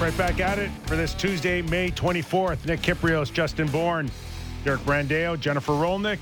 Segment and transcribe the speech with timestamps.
[0.00, 2.66] Right back at it for this Tuesday, May 24th.
[2.66, 4.10] Nick Kypreos, Justin Bourne,
[4.64, 6.18] Dirk Brandeo, Jennifer Rolnick,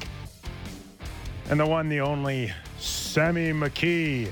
[1.49, 4.31] and the one, the only, Sammy McKee.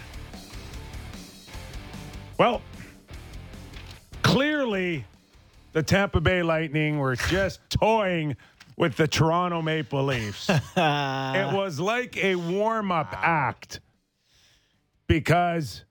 [2.38, 2.60] Well,
[4.22, 5.06] clearly
[5.72, 8.36] the Tampa Bay Lightning were just toying
[8.76, 10.48] with the Toronto Maple Leafs.
[10.76, 13.80] it was like a warm up act
[15.06, 15.84] because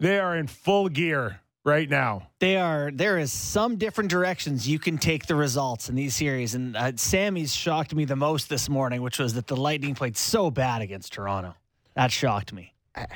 [0.00, 2.28] they are in full gear right now.
[2.40, 2.90] They are.
[2.92, 6.92] There is some different directions you can take the results in these series, and uh,
[6.96, 10.82] Sammy's shocked me the most this morning, which was that the Lightning played so bad
[10.82, 11.54] against Toronto.
[11.94, 12.74] That shocked me.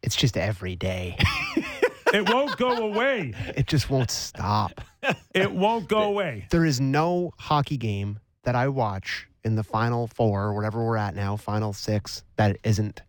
[0.00, 1.18] It's just every day.
[2.14, 3.34] It won't go away.
[3.54, 4.80] It just won't stop.
[5.34, 6.46] It won't go away.
[6.50, 10.96] There is no hockey game that I watch in the final four, or whatever we're
[10.96, 13.02] at now, final six, that isn't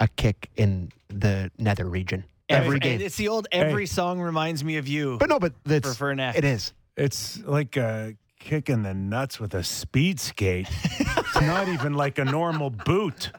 [0.00, 2.24] a kick in the nether region.
[2.52, 3.00] Every game.
[3.00, 5.18] It's the old every song reminds me of you.
[5.18, 6.36] But no, but it's, For Furnac.
[6.36, 6.72] it is.
[6.96, 10.68] It's like a kick in the nuts with a speed skate.
[11.00, 13.30] it's not even like a normal boot.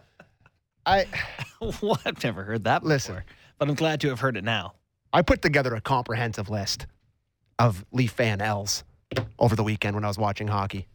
[0.85, 1.05] I
[1.79, 2.01] what?
[2.05, 3.15] I've never heard that Listen.
[3.15, 3.25] before,
[3.59, 4.73] but I'm glad to have heard it now.
[5.11, 6.87] I put together a comprehensive list
[7.59, 8.83] of Leaf fan L's
[9.37, 10.87] over the weekend when I was watching hockey.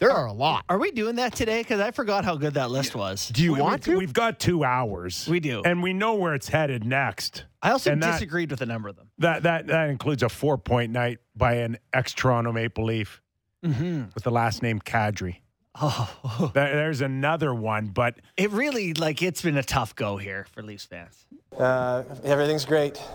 [0.00, 0.64] There are a lot.
[0.68, 1.60] Are we doing that today?
[1.62, 3.28] Because I forgot how good that list was.
[3.28, 3.98] Do you We- want we- to?
[3.98, 5.26] We've got two hours.
[5.28, 5.62] We do.
[5.64, 7.44] And we know where it's headed next.
[7.62, 9.08] I also And that- disagreed with a number of them.
[9.18, 13.20] That that that includes a four point night by an ex Toronto Maple Leaf
[13.64, 14.02] Mm-hmm.
[14.14, 15.36] with the last name Kadri.
[15.80, 20.62] Oh, There's another one, but it really like it's been a tough go here for
[20.62, 21.26] Leafs fans.
[21.58, 23.00] Uh, everything's great.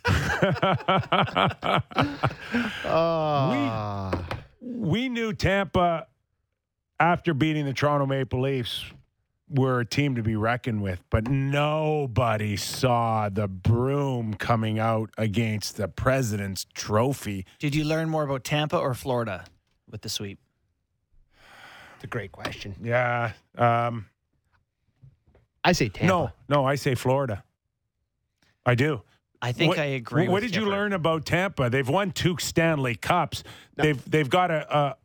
[2.84, 4.10] Ah.
[4.10, 6.06] we knew Tampa
[6.98, 8.84] after beating the Toronto Maple Leafs
[9.48, 15.76] were a team to be reckoned with, but nobody saw the broom coming out against
[15.76, 17.46] the President's Trophy.
[17.58, 19.44] Did you learn more about Tampa or Florida
[19.90, 20.38] with the sweep?
[21.96, 22.76] It's a great question.
[22.82, 23.32] Yeah.
[23.58, 24.06] Um,
[25.64, 26.06] I say Tampa.
[26.06, 27.42] no, no, I say Florida.
[28.64, 29.02] I do.
[29.42, 30.28] I think What- I agree.
[30.28, 31.70] What with did you learn about Tampa?
[31.70, 33.42] They've won two Stanley Cups.
[33.76, 34.96] They've they've got a, a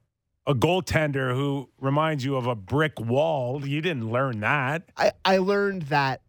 [0.48, 3.66] a goaltender who reminds you of a brick wall.
[3.66, 4.84] You didn't learn that.
[4.98, 6.22] I, I learned that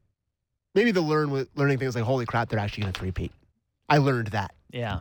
[0.74, 3.32] maybe the learn with learning things like holy crap, they're actually going to repeat.
[3.88, 5.00] I learned that Yeah.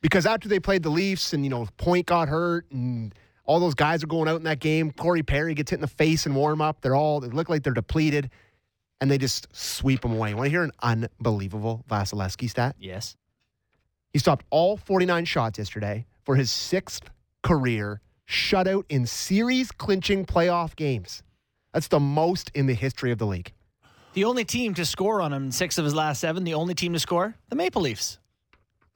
[0.00, 3.14] because after they played the Leafs and you know Point got hurt and
[3.44, 4.90] all those guys are going out in that game.
[4.90, 6.80] Corey Perry gets hit in the face and warm up.
[6.80, 8.30] They're all they look like they're depleted,
[9.00, 10.30] and they just sweep them away.
[10.30, 12.76] You want to hear an unbelievable Vasilevskiy stat?
[12.78, 13.16] Yes.
[14.12, 17.10] He stopped all 49 shots yesterday for his sixth
[17.42, 21.22] career shutout in series clinching playoff games.
[21.72, 23.52] That's the most in the history of the league.
[24.14, 26.74] The only team to score on him in six of his last seven, the only
[26.74, 28.18] team to score, the Maple Leafs.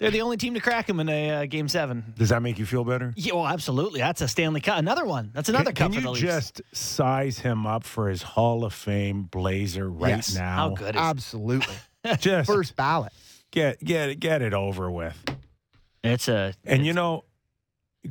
[0.01, 2.15] They're the only team to crack him in a uh, game seven.
[2.17, 3.13] Does that make you feel better?
[3.17, 4.01] Yeah, well, absolutely.
[4.01, 4.79] That's a Stanley Cup.
[4.79, 5.31] Another one.
[5.35, 8.65] That's another can, cup can for you the just size him up for his Hall
[8.65, 10.35] of Fame blazer right Yes.
[10.35, 10.55] now?
[10.57, 11.75] How good is Absolutely.
[12.19, 13.13] Just First ballot.
[13.51, 15.23] get get it get it over with.
[16.03, 17.25] It's a And you know,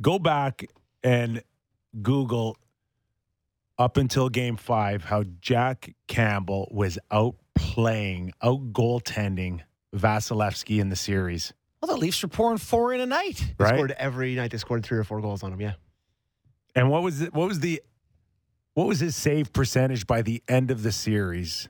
[0.00, 0.64] go back
[1.02, 1.42] and
[2.00, 2.56] Google
[3.80, 9.62] up until game five how Jack Campbell was outplaying, out goaltending
[9.96, 11.52] Vasilevskiy in the series.
[11.80, 13.36] Well, the Leafs were pouring four in a night.
[13.58, 13.74] They Right.
[13.74, 14.50] scored every night.
[14.50, 15.60] They scored three or four goals on him.
[15.60, 15.74] Yeah.
[16.74, 17.34] And what was it?
[17.34, 17.82] What was the
[18.74, 21.68] what was his save percentage by the end of the series?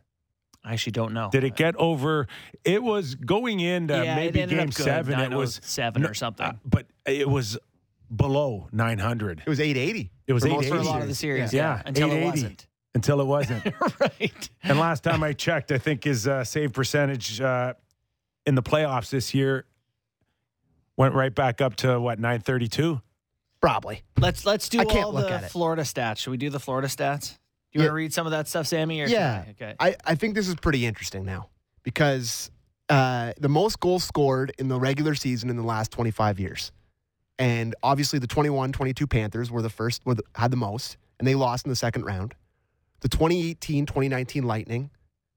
[0.63, 1.31] I actually don't know.
[1.33, 2.27] Did it get over?
[2.65, 4.75] It was going into yeah, maybe it ended game good.
[4.85, 5.15] seven.
[5.15, 6.45] It 907 was seven no, or something.
[6.47, 7.57] uh, but it was
[8.15, 10.11] below nine hundred It was 880.
[10.27, 10.71] It was for most 880.
[10.71, 12.27] for a the lot of the series, yeah, Yeah, until it 880.
[12.43, 12.67] wasn't.
[12.95, 13.75] until it wasn't.
[14.01, 14.51] right.
[14.63, 17.73] and last time I checked, I think his uh, save percentage uh,
[18.45, 19.65] in the playoffs this year
[21.01, 23.01] went right back up to what nine thirty two.
[23.63, 24.03] Probably.
[24.19, 25.51] Let's let's do I can't all look the at it.
[25.51, 26.19] Florida stats.
[26.19, 27.31] Should we do the Florida stats?
[27.73, 27.87] Do you Yeah.
[27.87, 29.01] want to read some of that stuff, Sammy?
[29.01, 29.45] Or Yeah.
[29.47, 29.51] I?
[29.51, 29.75] Okay.
[29.81, 31.49] I, I think this is pretty interesting now
[31.83, 32.51] because
[32.91, 36.73] uh, the most goals scored in the regular season in the last 25 years.
[37.39, 41.27] And obviously the 21 22 Panthers were the first, were the, had the most, and
[41.27, 42.35] they lost in the second round.
[43.01, 44.91] The 2018 2019 Lightning,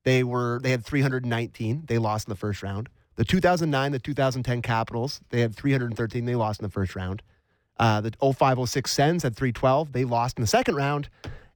[0.04, 1.84] they were they had 319.
[1.88, 2.90] They lost in the first round.
[3.16, 6.26] The 2009 the 2010 Capitals, they had 313.
[6.26, 7.22] They lost in the first round.
[7.78, 9.92] Uh, the 05 06 Sens had 312.
[9.92, 11.10] They lost in the second round.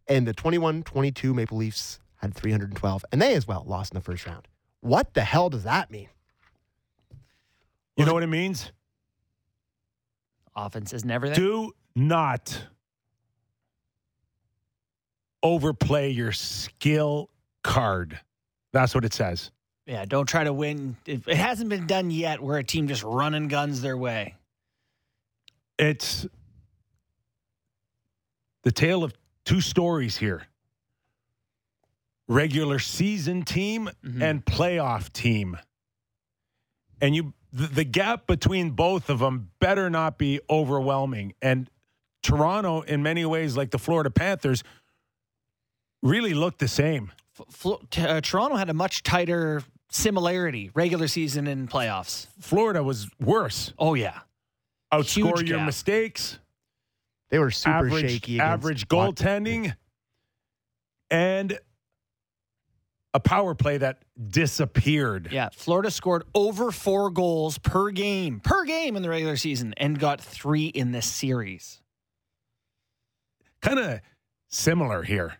[0.07, 3.05] And the 21 22 Maple Leafs had 312.
[3.11, 4.47] And they as well lost in the first round.
[4.81, 6.09] What the hell does that mean?
[7.95, 8.71] You know what it means?
[10.55, 11.35] Offense is never there.
[11.35, 12.67] Do not
[15.41, 17.29] overplay your skill
[17.63, 18.19] card.
[18.71, 19.51] That's what it says.
[19.87, 20.97] Yeah, don't try to win.
[21.05, 24.35] It, it hasn't been done yet where a team just running guns their way.
[25.79, 26.27] It's
[28.63, 29.13] the tale of
[29.45, 30.43] two stories here
[32.29, 34.21] regular season team Mhm.
[34.21, 35.57] and playoff team.
[36.99, 41.33] And you the, the gap between both of them better not be overwhelming.
[41.41, 41.69] And
[42.21, 44.65] Toronto, in many ways, like the Florida Panthers,
[46.03, 47.13] really looked the same.
[47.39, 52.27] F- t- uh, Toronto had a much tighter similarity regular season and playoffs.
[52.39, 53.73] Florida was worse.
[53.79, 54.19] Oh yeah,
[54.93, 55.65] Outscore Huge your gap.
[55.65, 56.39] mistakes.
[57.29, 58.39] They were super average, shaky.
[58.39, 59.75] average goaltending,
[61.11, 61.59] and
[63.13, 65.29] a power play that disappeared.
[65.31, 65.49] yeah.
[65.53, 70.21] Florida scored over four goals per game per game in the regular season and got
[70.21, 71.81] three in this series.
[73.61, 74.01] Kind of
[74.49, 75.35] similar here.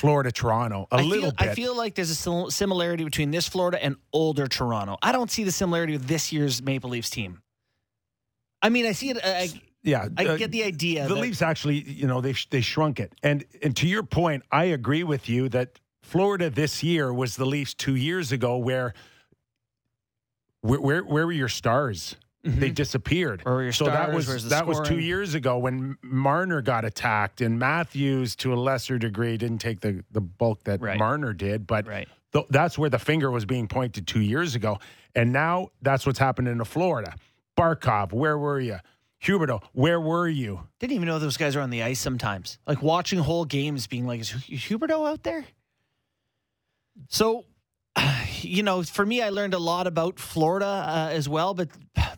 [0.00, 1.48] Florida, Toronto, a I little feel, bit.
[1.50, 4.96] I feel like there's a similarity between this Florida and older Toronto.
[5.02, 7.42] I don't see the similarity with this year's Maple Leafs team.
[8.62, 9.18] I mean, I see it.
[9.22, 9.50] I,
[9.82, 11.06] yeah, I uh, get the idea.
[11.06, 13.12] the that- Leafs actually, you know, they they shrunk it.
[13.22, 17.44] And and to your point, I agree with you that Florida this year was the
[17.44, 18.94] Leafs two years ago, where
[20.62, 22.16] where where, where were your stars?
[22.42, 22.74] They Mhm.
[22.74, 23.42] disappeared.
[23.74, 28.54] So that was that was two years ago when Marner got attacked and Matthews to
[28.54, 30.98] a lesser degree didn't take the the bulk that Right.
[30.98, 32.08] Marner did, but right.
[32.32, 34.78] th- that's where the finger was being pointed two years ago,
[35.14, 37.14] and now that's what's happening in Florida.
[37.58, 38.78] Barkov, where were you?
[39.22, 40.66] Huberdeau, where were you?
[40.78, 42.56] Didn't even know those guys are on the ice sometimes.
[42.66, 44.38] Like watching whole games, being like, "Is Hu-
[44.78, 45.44] Huberdeau out there?"
[47.08, 47.44] So,
[48.40, 51.54] you know, for me, I learned a lot about Florida uh, as well.
[51.54, 51.68] But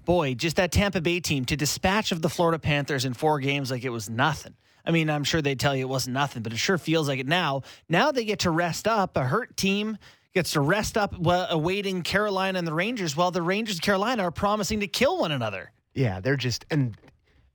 [0.04, 3.70] boy, just that Tampa Bay team to dispatch of the Florida Panthers in four games
[3.70, 4.54] like it was nothing.
[4.84, 7.20] I mean, I'm sure they'd tell you it wasn't nothing, but it sure feels like
[7.20, 7.62] it now.
[7.88, 9.16] Now they get to rest up.
[9.16, 9.96] A hurt team
[10.34, 14.24] gets to rest up while awaiting Carolina and the Rangers, while the Rangers and Carolina
[14.24, 15.70] are promising to kill one another.
[15.94, 16.96] Yeah, they're just and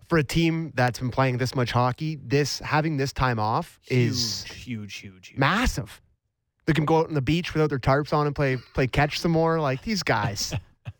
[0.08, 4.44] for a team that's been playing this much hockey, this having this time off is
[4.44, 5.40] huge, huge, huge, huge.
[5.40, 6.02] massive.
[6.68, 9.19] They can go out on the beach without their tarps on and play play catch
[9.19, 9.60] some more.
[9.60, 10.54] Like these guys,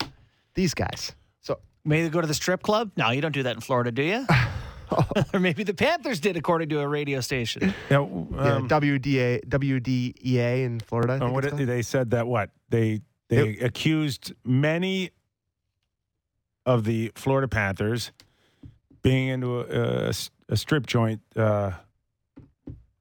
[0.56, 1.14] these guys.
[1.42, 2.92] So Maybe go to the strip club?
[2.98, 4.26] No, you don't do that in Florida, do you?
[5.34, 7.74] or maybe the Panthers did, according to a radio station.
[7.92, 11.20] Yeah, yeah, um, WDA WDEA in Florida.
[11.22, 15.12] I what it- they said that what they they accused many
[16.66, 18.12] of the Florida Panthers
[19.02, 20.14] being into a, a,
[20.50, 21.72] a strip joint uh,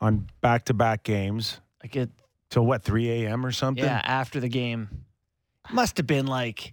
[0.01, 2.11] on back to back games Like it,
[2.51, 3.45] till what three a.m.
[3.45, 3.85] or something.
[3.85, 5.05] yeah, after the game.
[5.73, 6.73] Must have been like,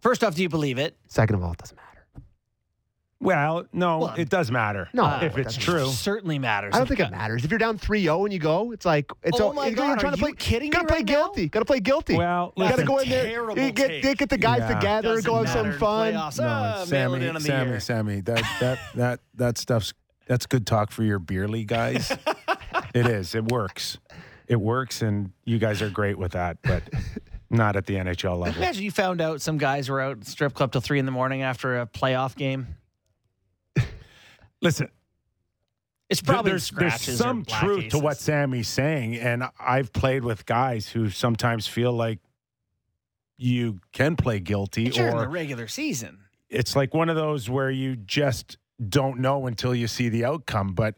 [0.00, 0.96] first off, do you believe it?
[1.06, 1.86] Second of all, it doesn't matter.
[3.20, 4.88] Well, no, Well, it does matter.
[4.92, 5.62] No, Uh, if it it's doesn't.
[5.62, 5.86] true.
[5.88, 6.72] Certainly matters.
[6.72, 7.44] I don't think it matters.
[7.44, 9.98] If you're down 3-0 and you go, it's like it's Oh a- my you're God,
[9.98, 11.14] trying are to play you kidding Gotta me play right now?
[11.14, 11.48] guilty.
[11.48, 12.16] Gotta play guilty.
[12.16, 13.24] Well, you gotta listen, go in there.
[13.24, 14.18] terrible You get, take.
[14.18, 14.74] get the guys Yeah.
[14.78, 16.12] together, Doesn't go have some matter fun.
[16.14, 16.38] playoffs.
[16.38, 17.80] No, Ah, mail it Sammy, in on the Sammy, air.
[17.80, 19.94] Sammy, that that that that that stuff's
[20.28, 22.12] that's good talk for your beer league guys.
[22.94, 23.34] it is.
[23.34, 23.98] It works.
[24.48, 26.82] It works, and you guys are great with that, but
[27.50, 28.60] not at the NHL level.
[28.62, 31.42] Imagine you found out some guys were out strip club till three in the morning
[31.42, 32.66] after a playoff game.
[34.60, 34.88] Listen,
[36.10, 38.16] It's probably there's, there's some truth to what.
[38.16, 42.18] Sammy's saying, and I've played with guys who sometimes feel like
[43.36, 46.18] you can play guilty, Sure, in or the regular season.
[46.50, 48.56] it's like one of those where you just
[48.88, 50.96] don't know until you see the outcome, but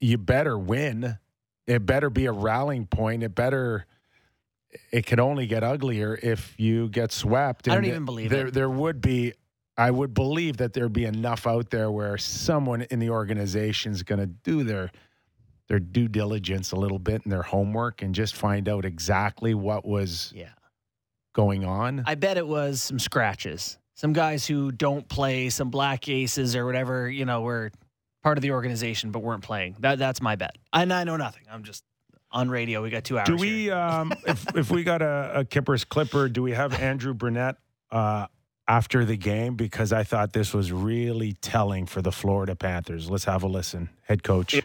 [0.00, 1.18] you better win.
[1.72, 3.22] It better be a rallying point.
[3.22, 3.86] It better.
[4.90, 7.68] It could only get uglier if you get swept.
[7.68, 8.48] I don't even believe there.
[8.48, 8.54] it.
[8.54, 9.32] There would be.
[9.76, 14.02] I would believe that there'd be enough out there where someone in the organization is
[14.02, 14.90] going to do their
[15.68, 19.86] their due diligence a little bit and their homework and just find out exactly what
[19.86, 20.50] was Yeah.
[21.32, 22.02] going on.
[22.06, 23.78] I bet it was some scratches.
[23.94, 27.70] Some guys who don't play, some black aces or whatever, you know, were
[28.22, 29.76] part of the organization but weren't playing.
[29.80, 30.56] That that's my bet.
[30.72, 31.44] And I know nothing.
[31.50, 31.84] I'm just
[32.30, 32.82] on radio.
[32.82, 33.26] We got two hours.
[33.26, 33.40] Do here.
[33.40, 37.56] we, um, if if we got a, a Kippers Clipper, do we have Andrew Brunette
[37.90, 38.26] uh,
[38.66, 39.54] after the game?
[39.54, 43.10] Because I thought this was really telling for the Florida Panthers.
[43.10, 43.90] Let's have a listen.
[44.02, 44.60] Head coach.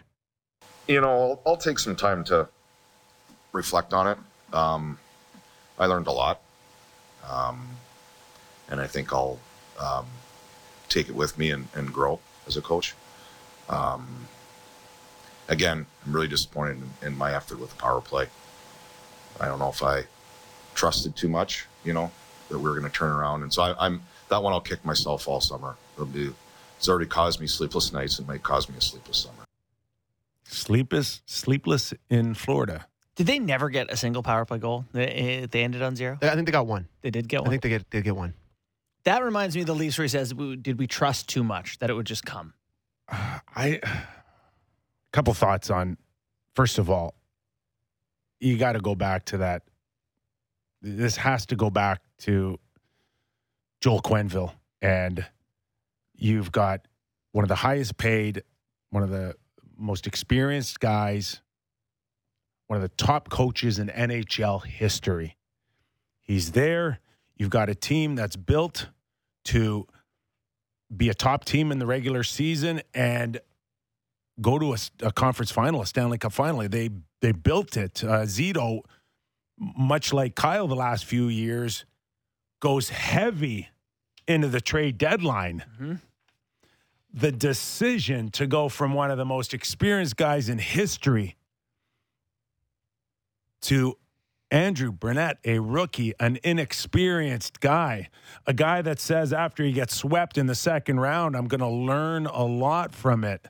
[0.86, 2.48] you know, I'll, I'll take some time to
[3.52, 4.18] reflect on it.
[4.54, 4.98] Um,
[5.78, 6.40] I learned a lot,
[7.28, 7.68] um,
[8.70, 9.38] and I think I'll
[9.78, 10.06] um,
[10.88, 12.94] take it with me and, and grow as a coach.
[13.68, 14.26] Um,
[15.48, 18.26] again, I'm really disappointed in, in my effort with the power play.
[19.40, 20.04] I don't know if I
[20.74, 22.10] trusted too much, you know,
[22.48, 24.52] that we were going to turn around, and so I, I'm that one.
[24.52, 25.76] I'll kick myself all summer.
[25.94, 26.30] It'll be.
[26.76, 28.18] It's already caused me sleepless nights.
[28.18, 29.44] It might cause me a sleepless summer.
[30.44, 32.86] Sleepless, sleepless in Florida.
[33.16, 34.84] Did they never get a single power play goal?
[34.92, 36.18] They, they ended on zero.
[36.22, 36.86] I think they got one.
[37.02, 37.48] They did get one.
[37.48, 38.34] I think they get did get one.
[39.04, 41.90] that reminds me of the Leafs where he says, "Did we trust too much that
[41.90, 42.54] it would just come?"
[43.08, 43.80] I
[45.12, 45.96] couple thoughts on
[46.54, 47.14] first of all,
[48.40, 49.62] you got to go back to that.
[50.82, 52.58] This has to go back to
[53.80, 55.24] Joel Quenneville, and
[56.14, 56.86] you've got
[57.32, 58.42] one of the highest paid,
[58.90, 59.34] one of the
[59.76, 61.40] most experienced guys,
[62.66, 65.36] one of the top coaches in NHL history.
[66.20, 66.98] He's there.
[67.36, 68.88] You've got a team that's built
[69.44, 69.86] to
[70.94, 73.40] be a top team in the regular season and
[74.40, 76.66] go to a, a conference final, a Stanley Cup final.
[76.68, 76.90] They
[77.20, 78.02] they built it.
[78.04, 78.80] Uh, Zito,
[79.58, 81.84] much like Kyle the last few years,
[82.60, 83.68] goes heavy
[84.26, 85.64] into the trade deadline.
[85.80, 86.00] Mhm.
[87.12, 91.36] The decision to go from one of the most experienced guys in history
[93.62, 93.96] to
[94.50, 98.08] Andrew Brunette, a rookie, an inexperienced guy,
[98.46, 101.68] a guy that says after he gets swept in the second round, I'm going to
[101.68, 103.46] learn a lot from it.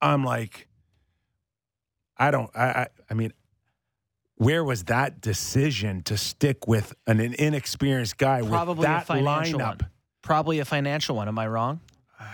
[0.00, 0.68] I'm like,
[2.16, 3.32] I don't, I, I, I mean,
[4.36, 9.60] where was that decision to stick with an, an inexperienced guy Probably with that lineup?
[9.60, 9.78] one.
[10.22, 11.28] Probably a financial one.
[11.28, 11.80] Am I wrong?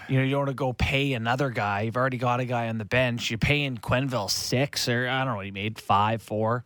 [0.09, 1.83] You know, you don't want to go pay another guy.
[1.83, 3.31] You've already got a guy on the bench.
[3.31, 6.65] You're paying Quenneville six or I don't know what he made five, four.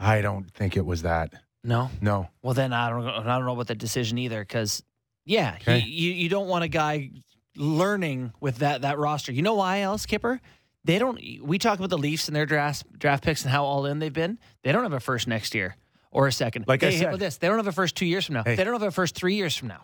[0.00, 1.32] I don't think it was that.
[1.62, 1.90] No.
[2.00, 2.28] No.
[2.42, 3.06] Well, then I don't.
[3.06, 4.40] I don't know about the decision either.
[4.40, 4.82] Because
[5.26, 5.80] yeah, Okay.
[5.80, 7.10] you you don't want a guy
[7.56, 9.32] learning with that that roster.
[9.32, 10.40] You know why else, Kipper?
[10.84, 11.20] They don't.
[11.42, 14.12] We talk about the Leafs and their draft draft picks and how all in they've
[14.12, 14.38] been.
[14.62, 15.76] They don't have a first next year
[16.10, 16.64] or a second.
[16.66, 17.36] Like I hey, how said- this?
[17.36, 18.44] They don't have a first two years from now.
[18.44, 18.56] Hey.
[18.56, 19.82] They don't have a first three years from now.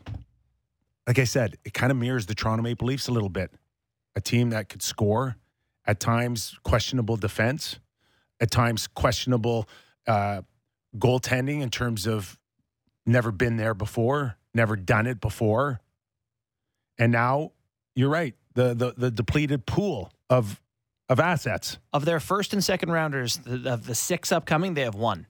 [1.06, 3.52] like I said, it kind of mirrors the Toronto Maple Leafs a little bit.
[4.16, 5.36] A team that could score,
[5.84, 7.78] at times questionable defense,
[8.40, 9.68] at times questionable
[10.06, 10.42] uh,
[10.96, 12.38] goaltending in terms of
[13.04, 15.80] never been there before, never done it before,
[16.98, 17.52] and now
[17.94, 18.34] you're right.
[18.54, 20.60] The the the depleted pool of
[21.08, 21.78] of assets.
[21.92, 25.26] Of their first and second rounders, the, of the six upcoming, they have one.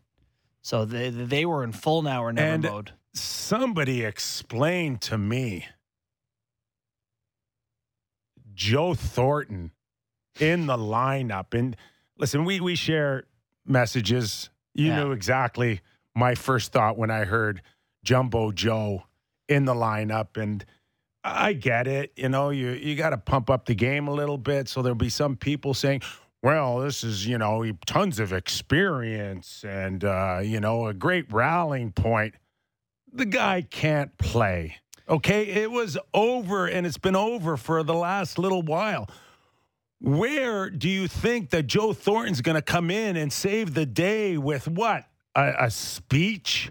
[0.62, 2.92] So they they were in full now or never And- mode.
[3.14, 5.66] Somebody explain to me
[8.52, 9.72] Joe Thornton
[10.38, 11.54] in the lineup.
[11.54, 11.76] And
[12.18, 13.24] listen, we we share
[13.64, 14.50] messages.
[14.76, 15.04] You Yeah.
[15.04, 15.80] knew exactly
[16.14, 17.62] my first thought when I heard
[18.04, 19.04] Jumbo Joe
[19.48, 20.36] in the lineup.
[20.40, 20.64] And
[21.24, 22.12] I get it.
[22.16, 24.68] You know, you you got to pump up the game a little bit.
[24.68, 26.02] So there'll be some people saying,
[26.42, 31.90] well, this is, you know, tons of experience and, uh, you know, a great rallying
[31.92, 32.34] point.
[33.12, 34.76] The guy can't play.
[35.08, 35.46] Okay.
[35.46, 39.08] It was over and it's been over for the last little while.
[40.00, 44.36] Where do you think that Joe Thornton's going to come in and save the day
[44.36, 45.04] with what?
[45.34, 46.70] A, a speech?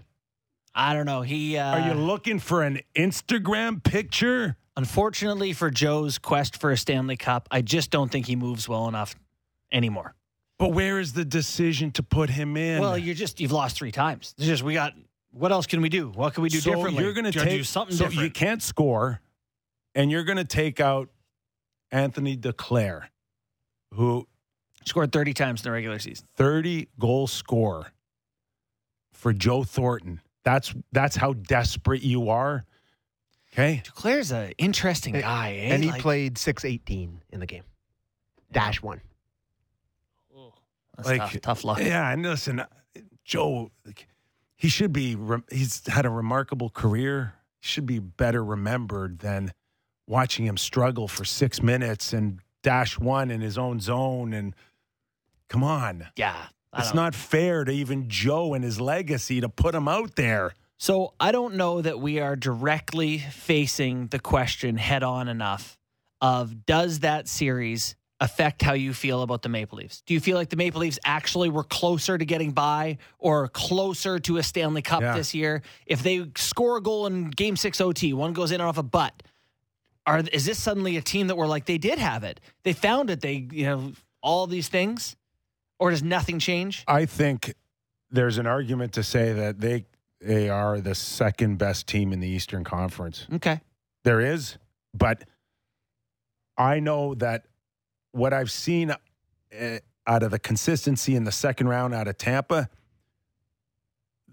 [0.74, 1.22] I don't know.
[1.22, 4.56] He uh, Are you looking for an Instagram picture?
[4.76, 8.86] Unfortunately for Joe's quest for a Stanley Cup, I just don't think he moves well
[8.88, 9.14] enough
[9.72, 10.14] anymore.
[10.58, 12.80] But where is the decision to put him in?
[12.80, 14.34] Well, you're just you've lost three times.
[14.38, 14.92] It's just we got.
[15.30, 16.08] What else can we do?
[16.08, 17.04] What can we do so differently?
[17.04, 18.24] You're going to take do something so different.
[18.24, 19.20] you can't score,
[19.94, 21.10] and you're going to take out
[21.90, 23.04] Anthony Duclair,
[23.96, 24.26] who
[24.84, 26.28] Scored 30 times in the regular season.
[26.36, 27.90] 30 goal scorer
[29.12, 30.20] for Joe Thornton.
[30.44, 32.64] That's that's how desperate you are.
[33.52, 33.82] Okay.
[33.84, 35.74] Duclair's an interesting And- guy, eh?
[35.74, 37.64] and he Like- played six eighteen in the game.
[38.52, 39.00] Dash one.
[40.96, 41.78] That's Like, tough, tough luck.
[41.78, 42.62] Yeah, and listen,
[43.24, 44.08] Joe, like,
[44.56, 45.16] he should be.
[45.50, 47.34] He's had a remarkable career.
[47.60, 49.52] He should be better remembered than
[50.06, 54.32] watching him struggle for six minutes and dash one in his own zone.
[54.32, 54.52] And
[55.48, 56.46] come on, Yeah,
[56.76, 60.52] it's don't- fair to even Joe and his legacy to put him out there.
[60.78, 65.78] So I don't know that we are directly facing the question head on enough
[66.20, 70.02] of does that series affect how you feel about the Maple Leafs?
[70.06, 74.18] Do you feel like the Maple Leafs actually were closer to getting by or closer
[74.18, 75.14] to a Stanley Cup Yeah.
[75.14, 75.62] this year?
[75.86, 78.82] If they score a goal in game six OT, one goes in and off a
[78.82, 79.22] butt.
[80.06, 82.40] Are is this suddenly a team that we're like they did have it?
[82.62, 85.16] They found it, they you know, all these things?
[85.78, 86.84] Or does nothing change?
[86.88, 87.54] I think
[88.10, 89.86] there's an argument to say that they
[90.20, 93.26] they are the second best team in the Eastern Conference.
[93.34, 93.60] Okay.
[94.04, 94.56] There is,
[94.94, 95.24] but
[96.56, 97.46] I know that
[98.12, 102.68] what I've seen uh, out of the consistency in the second round out of Tampa,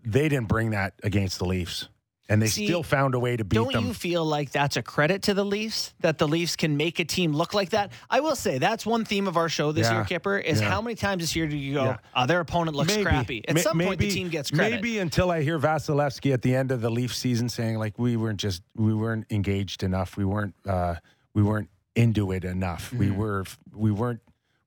[0.05, 1.89] they didn't bring that against the Leafs.
[2.29, 3.85] And they See, still found a way to beat Don't them.
[3.87, 7.03] you feel like that's a credit to the Leafs that the Leafs can make a
[7.05, 7.91] team look like that?
[8.09, 9.95] I will say that's one theme of our show this Yeah.
[9.95, 10.69] year, Kipper, is Yeah.
[10.69, 11.97] how many times this year do you go, Yeah.
[12.15, 13.43] oh, their opponent looks crappy?
[13.47, 14.75] At May- some point, the team gets credit.
[14.75, 18.15] Maybe until I hear Vasilevskiy at the end of the Leaf season saying like we
[18.15, 20.95] weren't just we weren't engaged enough, we weren't uh,
[21.33, 23.17] we weren't into it enough, we Mm-hmm.
[23.17, 23.43] were
[23.75, 24.21] we weren't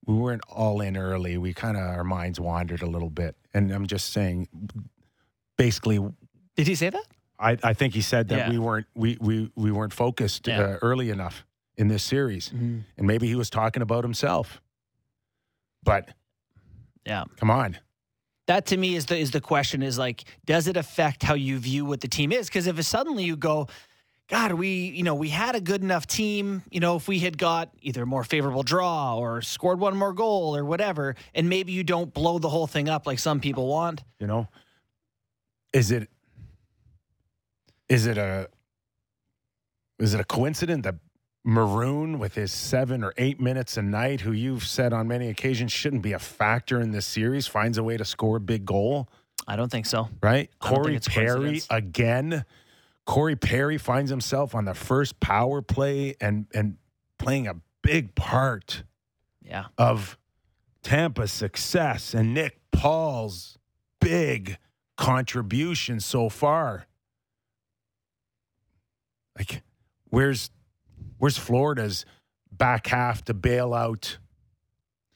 [0.04, 1.38] we weren't all in early.
[1.38, 4.46] We kind of our minds wandered a little bit, and I'm just saying,
[5.56, 5.98] basically,
[6.54, 7.04] Did he say that?
[7.38, 8.50] I, I think he said that Yeah.
[8.50, 10.60] we weren't we we we weren't focused Yeah.
[10.60, 11.44] uh, early enough
[11.76, 12.78] in this series, Mm-hmm.
[12.96, 14.60] and maybe he was talking about himself.
[15.82, 16.08] But
[17.04, 17.24] Yeah.
[17.36, 17.78] come on,
[18.46, 21.58] That to me is the is the question is like, does it affect how you
[21.58, 22.46] view what the team is?
[22.48, 23.68] Because if suddenly you go,
[24.28, 26.62] God, we you know we had a good enough team.
[26.70, 30.12] You know, if we had got either a more favorable draw or scored one more
[30.12, 33.68] goal or whatever, and maybe you don't blow the whole thing up like some people
[33.68, 34.02] want.
[34.18, 34.48] you know,
[35.72, 36.08] is it
[37.88, 38.48] is it a
[39.98, 40.96] is it a coincidence that
[41.44, 45.72] Maroon with his seven or eight minutes a night, who you've said on many occasions
[45.72, 49.08] shouldn't be a factor in this series, finds a way to score a big goal?
[49.46, 50.08] I don't think so.
[50.22, 50.50] right?
[50.58, 52.44] Corey Perry again.
[53.06, 56.76] Corey Perry finds himself on the first power play and and
[57.18, 58.82] playing a big part
[59.40, 59.66] Yeah.
[59.78, 60.18] of
[60.82, 63.56] Tampa's success and Nick Paul's
[64.00, 64.58] big
[64.96, 66.86] contribution so far.
[69.36, 69.62] Like,
[70.08, 70.50] where's
[71.18, 72.04] where's Florida's
[72.50, 74.18] back half to bail out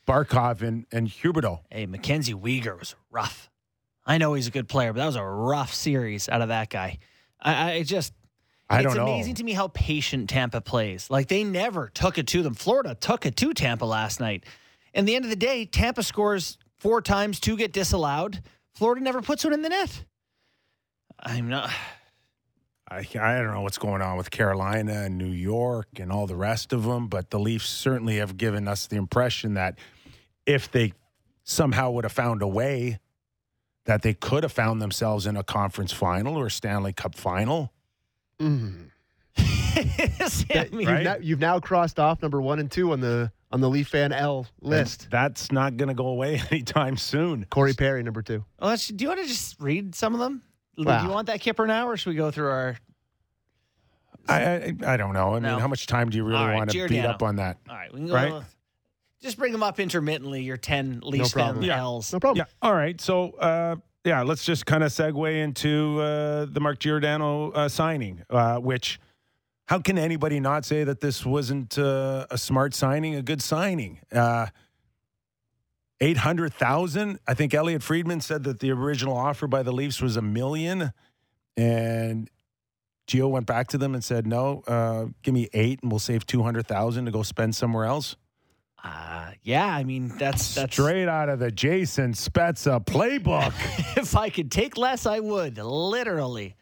[0.06, 1.60] Barkov and, and Huberdeau?
[1.70, 3.50] Hey, Mackenzie Weegar was rough.
[4.06, 6.70] I know he's a good player, but that was a rough series out of that
[6.70, 6.98] guy.
[7.40, 8.12] I, I just
[8.68, 9.12] I it's don't know.
[9.12, 11.10] amazing to me how patient Tampa plays.
[11.10, 12.54] Like they never took it to them.
[12.54, 14.44] Florida took it to Tampa last night.
[14.94, 18.42] And the end of the day, Tampa scores four times, two get disallowed.
[18.74, 20.04] Florida never puts one in the net.
[21.20, 21.70] I'm not.
[22.90, 26.34] I, I don't know what's going on with Carolina and New York and all the
[26.34, 29.78] rest of them, but the Leafs certainly have given us the impression that
[30.44, 30.92] if they
[31.44, 32.98] somehow would have found a way,
[33.84, 37.72] that they could have found themselves in a conference final or Stanley Cup final.
[38.40, 38.90] Mm.
[40.26, 40.84] Sammy.
[40.84, 43.88] You've, now, you've now crossed off number one and two on the on the Leaf
[43.88, 45.02] fan L list.
[45.04, 47.44] And that's not going to go away anytime soon.
[47.50, 48.44] Corey Perry, number two.
[48.58, 50.42] Well, do you want to just read some of them?
[50.84, 52.76] Do you want that Kipper now, or should we go through our?
[54.28, 55.34] I, I I don't know.
[55.34, 57.08] I mean, how much time do you really All right, want to beat Giordano.
[57.14, 57.58] up on that?
[57.68, 58.14] All right, we can go.
[58.14, 58.42] Right?
[59.22, 60.42] Just bring them up intermittently.
[60.42, 61.56] Your ten Leafs problem.
[61.56, 61.80] fan Yeah.
[61.80, 62.12] L's.
[62.12, 62.38] No problem.
[62.46, 62.66] Yeah.
[62.66, 62.98] All right.
[63.00, 68.22] So, uh, yeah, let's just kind of segue into uh, the Mark Giordano uh, signing,
[68.30, 68.98] uh, which
[69.66, 74.00] how can anybody not say that this wasn't uh, a smart signing, a good signing?
[74.10, 74.46] Uh,
[76.00, 77.18] 800,000.
[77.26, 80.92] I think Elliot Friedman said that the original offer by the Leafs was a million.
[81.56, 82.30] And
[83.06, 86.26] Gio went back to them and said, no, uh, give me eight and we'll save
[86.26, 88.16] 200,000 to go spend somewhere else.
[88.82, 93.52] Uh, yeah, I mean that's that's Straight out of the Jason Spezza playbook.
[93.98, 96.56] if I could take less, I would literally.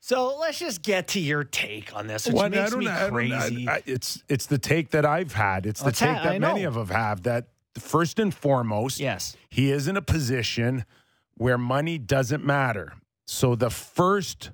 [0.00, 3.12] So let's just get to your take on this, which Well, makes me I don't-
[3.12, 3.68] crazy.
[3.68, 5.66] I- it's it's the take that I've had.
[5.66, 7.24] It's the take ha- that many of them have.
[7.24, 10.84] That first and foremost, yes, he is in a position
[11.36, 12.92] where money doesn't matter.
[13.26, 14.50] So the first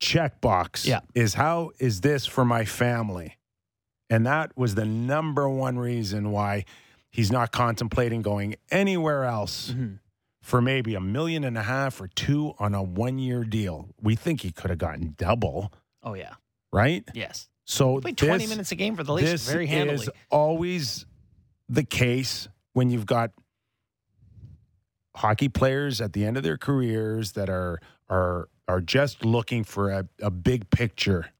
[0.00, 1.00] checkbox Yeah.
[1.14, 3.38] is how is this for my family?
[4.10, 6.64] And that was the number one reason why
[7.10, 10.00] he's not contemplating going anywhere else Mhm.
[10.42, 13.88] for maybe a million and a half or two on a one year deal.
[14.00, 16.34] We think he could have gotten double, oh yeah,
[16.72, 17.08] right?
[17.14, 17.48] yes.
[17.64, 19.94] So Played twenty minutes a game for the Leafs very handily.
[20.02, 21.06] is always
[21.72, 23.30] the case when you've got
[25.16, 27.80] hockey players at the end of their careers that are
[28.10, 31.30] are are just looking for a, a big picture.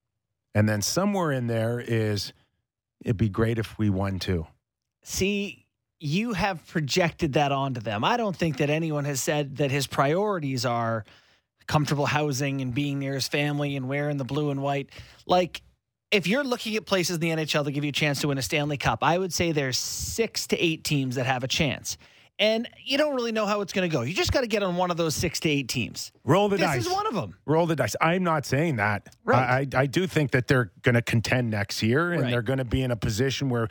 [0.55, 2.33] And then somewhere in there is
[3.05, 4.47] it'd be great if we won too.
[5.03, 5.67] See,
[6.01, 8.03] you have projected that onto them.
[8.03, 11.05] I don't think that anyone has said that his priorities are
[11.67, 14.91] comfortable housing and being near his family and wearing the blue and white.
[15.27, 15.63] Like,
[16.13, 18.39] if you're looking at places in the NHL that give you a chance to win
[18.39, 21.97] a Stanley Cup, I would say there's six to eight teams that have a chance.
[22.39, 24.03] And you don't really know how it's going to go.
[24.03, 26.13] You just got to get on one of those six to eight teams.
[26.25, 26.77] Roll the This dice.
[26.79, 27.37] This is one of them.
[27.47, 27.95] Roll the dice.
[28.01, 29.15] I'm not saying that.
[29.25, 29.67] Right.
[29.75, 32.31] I, I, I do think that they're going to contend next year, and Right.
[32.31, 33.69] they're going to be in a position where,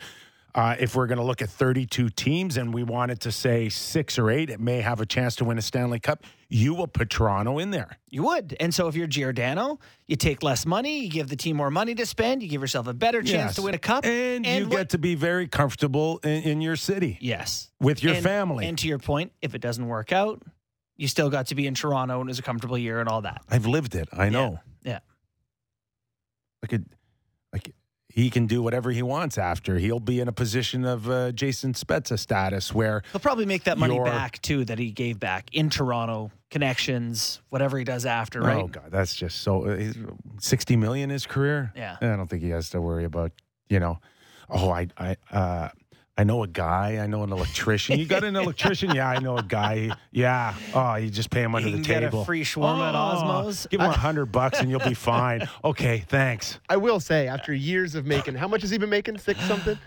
[0.54, 4.18] uh, if we're going to look at 32 teams and we wanted to say six
[4.18, 6.24] or eight, it may have a chance to win a Stanley Cup.
[6.50, 7.98] You will put Toronto in there.
[8.10, 8.54] You would.
[8.60, 11.94] And so if you're Giordano, you take less money, you give the team more money
[11.94, 13.54] to spend, you give yourself a better chance Yes.
[13.56, 14.04] to win a cup.
[14.04, 17.70] and, you what- get to be very comfortable in, in your city Yes.
[17.80, 18.66] with your And- family.
[18.66, 20.42] And to your point, if it doesn't work out,
[20.98, 23.22] you still got to be in Toronto and it was a comfortable year and all
[23.22, 23.40] that.
[23.48, 24.08] I've lived it.
[24.12, 24.60] I know.
[24.82, 24.98] Yeah.
[26.62, 26.90] Like it, like
[28.14, 29.78] he can do whatever he wants after.
[29.78, 33.78] He'll be in a position of uh, Jason Spezza status where He'll probably make that
[33.78, 38.62] money back too that he gave back in Toronto, connections, whatever he does after, right?
[38.62, 39.96] oh god, that's just so uh, he's-
[40.38, 41.72] 60 million his career.
[41.76, 41.96] Yeah.
[42.00, 43.32] I don't think he has to worry about,
[43.68, 43.98] you know,
[44.50, 45.68] oh, I I uh
[46.18, 47.98] I know a guy, I know an electrician.
[47.98, 48.94] You got an electrician?
[48.94, 49.96] Yeah, I know a guy.
[50.10, 50.54] Yeah.
[50.74, 52.24] Oh, you just pay him under You the can get a table.
[52.26, 53.66] free shawarma at Oh, Osmow's.
[53.70, 55.48] Give him a hundred bucks and you'll be fine.
[55.64, 56.58] Okay, thanks.
[56.68, 59.16] I will say, after years of making, how much has he been making?
[59.18, 59.78] Six something?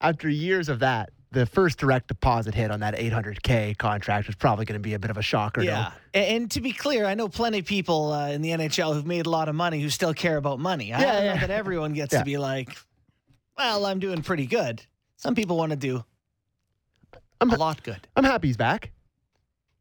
[0.00, 4.64] After years of that, the first direct deposit hit on that 800K contract was probably
[4.66, 5.62] going to be a bit of a shocker.
[5.62, 5.72] Yeah.
[5.80, 5.88] No?
[6.14, 9.06] And, and to be clear, I know plenty of people uh, in the NHL who've
[9.06, 10.92] made a lot of money who still care about money.
[10.92, 11.38] I Yeah, know yeah.
[11.40, 12.20] that everyone gets Yeah.
[12.20, 12.68] to be like,
[13.58, 14.82] well, I'm doing pretty good.
[15.22, 16.04] Some people want to do
[17.40, 18.06] I'm- a lot good.
[18.16, 18.90] I'm happy he's back.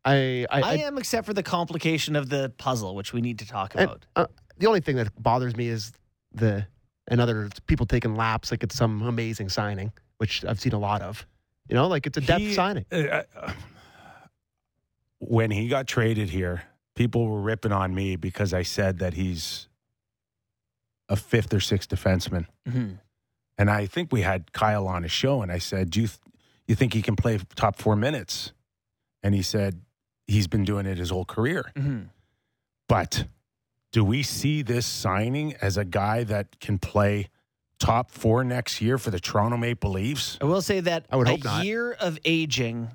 [0.03, 3.39] I, I, I I- am, except for the complication of the puzzle, which we need
[3.39, 4.05] to talk and, about.
[4.15, 4.25] uh,
[4.57, 5.91] the only thing that bothers me is
[6.33, 6.65] the
[7.07, 11.01] and other people taking laps like it's some amazing signing, which I've seen a lot
[11.01, 11.25] of.
[11.69, 12.85] You know, like it's a depth He- signing.
[12.91, 13.53] uh, uh,
[15.19, 16.63] when he got traded here,
[16.95, 19.67] people were ripping on me because I said that he's
[21.09, 22.45] a fifth or sixth defenseman.
[22.67, 22.99] Mhm.
[23.57, 26.19] And I think we had Kyle on a show, and I said, "Do you th-
[26.67, 28.53] you think he can play top four minutes?"
[29.23, 29.81] And he said,
[30.27, 32.09] "He's been doing it his whole career." Mhm.
[32.87, 33.27] But
[33.91, 37.29] do we see this signing as a guy that can play
[37.79, 40.37] top four next year for the Toronto Maple Leafs?
[40.41, 41.65] I will say that I would a not.
[41.65, 42.91] year of aging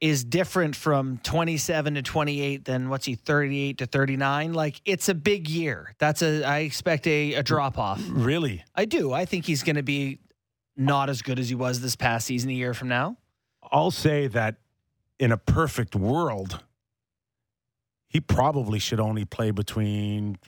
[0.00, 5.14] is different from 27 to 28 than what's he 38 to 39 like it's a
[5.14, 8.62] big year that's a i expect a, a drop off Really?
[8.76, 10.20] i do i think he's going to be
[10.76, 13.16] not as good as he was this past season a year from now
[13.72, 14.56] I'll say that
[15.18, 16.62] in a perfect world,
[18.06, 20.38] he probably should only play between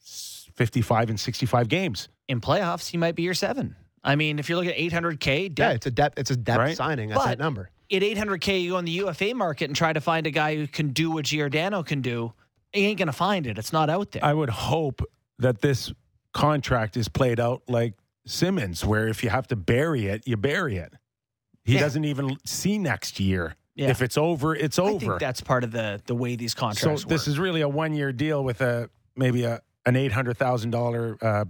[0.00, 2.08] 55 and 65 games.
[2.28, 5.70] in playoffs he might be your seven i mean if you're looking at 800k Yeah,
[5.72, 6.18] it's a depth.
[6.18, 6.76] It's a depth Right.
[6.76, 7.70] signing at But- that number.
[7.92, 10.66] At 800k you go on the ufa market and try to find a guy who
[10.66, 12.32] can do what giordano can do
[12.72, 15.02] he ain't going to find it it's not out there I would hope
[15.38, 15.92] that this
[16.32, 17.94] contract is played out like
[18.26, 20.94] Simmonds, where if you have to bury it, you bury it.
[21.64, 21.80] He Yeah.
[21.80, 23.54] doesn't even see next year.
[23.74, 23.90] Yeah.
[23.90, 24.98] If it's over, it's i over.
[24.98, 27.02] think that's part of the the way these contracts.
[27.02, 27.28] so this work.
[27.28, 31.44] is really a one-year deal with a maybe a an eight hundred thousand dollar uh,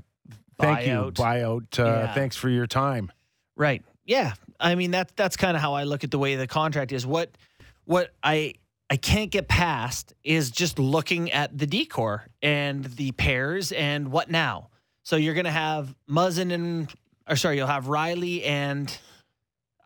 [0.58, 1.12] thank you Buyout.
[1.12, 1.78] buyout.
[1.78, 2.14] Uh, Yeah.
[2.14, 3.12] Thanks for your time.
[3.56, 3.82] Right.
[4.04, 4.32] Yeah.
[4.60, 7.06] I mean that that's kind of how I look at the way the contract is.
[7.06, 7.36] What
[7.84, 8.54] what I
[8.90, 14.30] I can't get past is just looking at the decor and the pairs and what
[14.30, 14.70] now.
[15.02, 16.92] So you're gonna have Muzzin and
[17.28, 18.96] or sorry, you'll have Rielly and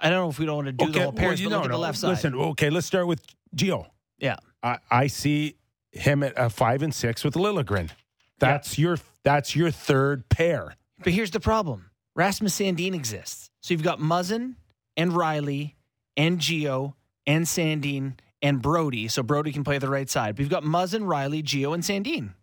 [0.00, 1.70] I don't know if we don't want to do the whole pairs, but look at
[1.70, 2.08] the left side.
[2.10, 3.20] Listen, okay, let's start with
[3.56, 3.86] Gio.
[4.18, 4.36] Yeah.
[4.62, 5.56] I, I see
[5.92, 7.90] him at a five and six with Liljegren.
[8.38, 10.76] That's your that's your third pair.
[11.02, 11.87] But here's the problem.
[12.18, 13.48] Rasmus Sandin exists.
[13.60, 14.56] So you've got Muzzin
[14.96, 15.74] and Rielly
[16.16, 16.94] and Gio
[17.28, 19.06] and Sandin and Brodie.
[19.06, 20.34] So Brodie can play the right side.
[20.34, 22.34] But you've got Muzzin, Rielly, Gio, and Sandin.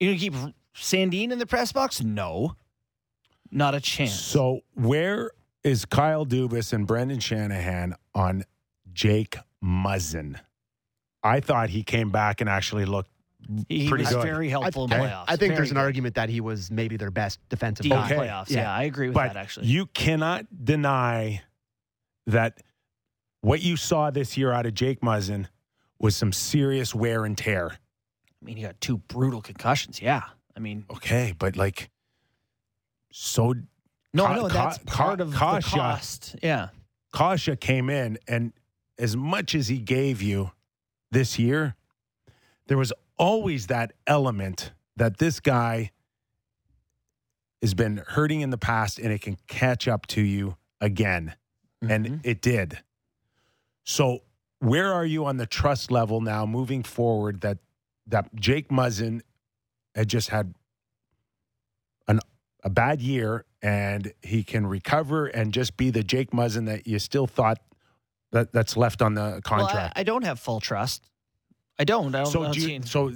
[0.00, 0.34] You're going to keep
[0.74, 2.02] Sandin in the press box?
[2.02, 2.56] No.
[3.50, 4.14] Not a chance.
[4.14, 8.44] So where is Kyle Dubas and Brendan Shanahan on
[8.90, 10.40] Jake Muzzin?
[11.22, 13.10] I thought he came back and actually looked
[13.68, 14.22] he pretty was good.
[14.22, 15.24] very helpful in I, playoffs.
[15.28, 15.80] I think Very there's an good.
[15.82, 18.04] argument that he was maybe their best defensive Deep guy.
[18.06, 18.16] Okay.
[18.16, 18.50] playoffs.
[18.50, 18.62] Yeah.
[18.62, 18.72] Yeah.
[18.74, 19.66] I agree with but that, actually.
[19.66, 21.42] you cannot deny
[22.26, 22.60] that
[23.40, 25.46] what you saw this year out of Jake Muzzin
[26.00, 27.70] was some serious wear and tear.
[27.70, 30.02] I mean, you got two brutal concussions.
[30.02, 30.22] Yeah.
[30.56, 31.90] I mean, Okay, but like
[33.12, 33.54] so
[34.12, 36.36] no, Ka- no, that's Ka- part of the cost.
[36.42, 36.68] Yeah.
[37.12, 38.52] Kasha came in and
[38.98, 40.50] as much as he gave you
[41.12, 41.76] this year,
[42.66, 45.90] there was always that element that this guy
[47.62, 51.34] has been hurting in the past and it can catch up to you again.
[51.82, 51.90] Mhm.
[51.90, 52.78] And it did.
[53.84, 54.22] So
[54.60, 57.58] where are you on the trust level now moving forward that
[58.06, 59.20] that Jake Muzzin
[59.94, 60.54] had just had
[62.06, 62.20] an
[62.64, 66.98] a bad year and he can recover and just be the Jake Muzzin that you
[66.98, 67.58] still thought
[68.32, 69.98] that that's left on the Well, I, contract.
[69.98, 71.08] I don't have full trust.
[71.78, 72.14] I don't.
[72.14, 73.12] I don't, I so don't do you, so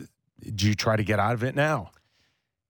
[0.55, 1.91] do you try to get out of it now?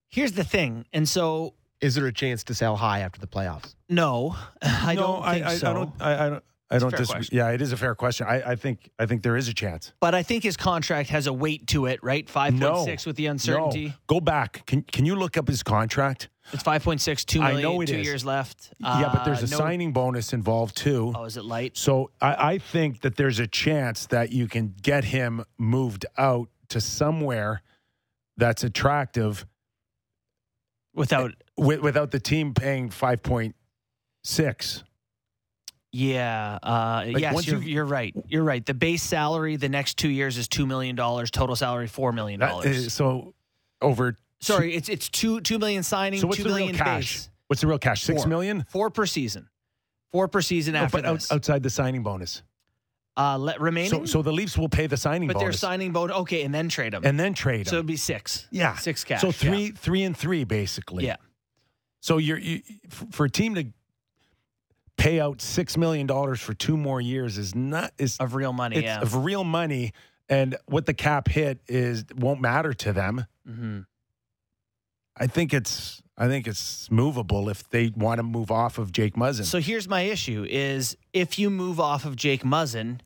[0.08, 3.74] Here's the thing, and so Is there a chance to sell high after the playoffs?
[3.88, 5.70] no, I no, don't think I, so.
[5.70, 5.92] I don't.
[6.00, 6.44] I, I don't.
[6.72, 7.18] I a don't fair disagree.
[7.20, 7.36] question.
[7.36, 8.26] Yeah, it is a fair question.
[8.28, 9.92] I, I think I think there is a chance.
[10.00, 12.26] But I think his contract has a weight to it, right?
[12.26, 13.86] 5.6 with the uncertainty.
[13.88, 13.92] No.
[14.06, 14.64] Go back.
[14.66, 16.28] Can can you look up his contract?
[16.52, 18.06] It's 5.6, 2 I know it two is.
[18.06, 18.72] years left.
[18.80, 21.12] yeah, but there's Uh, a no- signing bonus involved too.
[21.14, 21.76] Oh, is it light?
[21.76, 26.48] So I, I think that there's a chance that you can get him moved out
[26.70, 27.62] to somewhere
[28.36, 29.46] that's attractive
[30.94, 33.54] Without, with, without the team paying five point
[34.24, 34.84] six.
[35.92, 36.58] Yeah.
[36.62, 38.14] Uh, yes, once you're, you- you're right.
[38.28, 38.64] You're right.
[38.64, 42.42] The base salary the next two years is $2 million, total salary $4 million.
[42.64, 43.34] Is- so
[43.80, 44.16] over.
[44.40, 47.12] Sorry, it's it's two two million signing, So what's two the real cash?
[47.18, 47.30] base.
[47.46, 48.02] What's the real cash?
[48.02, 48.28] Six Four.
[48.28, 48.64] million.
[48.68, 49.48] Four per season.
[50.10, 51.30] Four per season after but this.
[51.30, 52.42] outside the signing bonus.
[53.16, 55.34] uh, let, remaining, So so the Leafs will pay the signing bonus.
[55.34, 56.16] but they're signing bonus.
[56.16, 57.04] Okay, and then trade them.
[57.04, 57.70] and then trade them.
[57.70, 58.48] so it'd be six.
[58.50, 59.20] yeah, six cash.
[59.20, 59.32] So yeah.
[59.32, 61.06] three three and three basically.
[61.06, 61.16] Yeah.
[62.00, 63.66] So you're you, for a team to
[65.02, 68.76] pay out six million dollars for two more years is not is of real money.
[68.76, 69.00] it's yeah.
[69.00, 69.92] of real money,
[70.28, 73.26] and what the cap hit is won't matter to them.
[73.46, 73.80] hmm
[75.14, 79.14] I think it's I think it's movable if they want to move off of Jake
[79.14, 79.44] Muzzin.
[79.44, 83.00] So here's my issue: is if you move off of Jake Muzzin,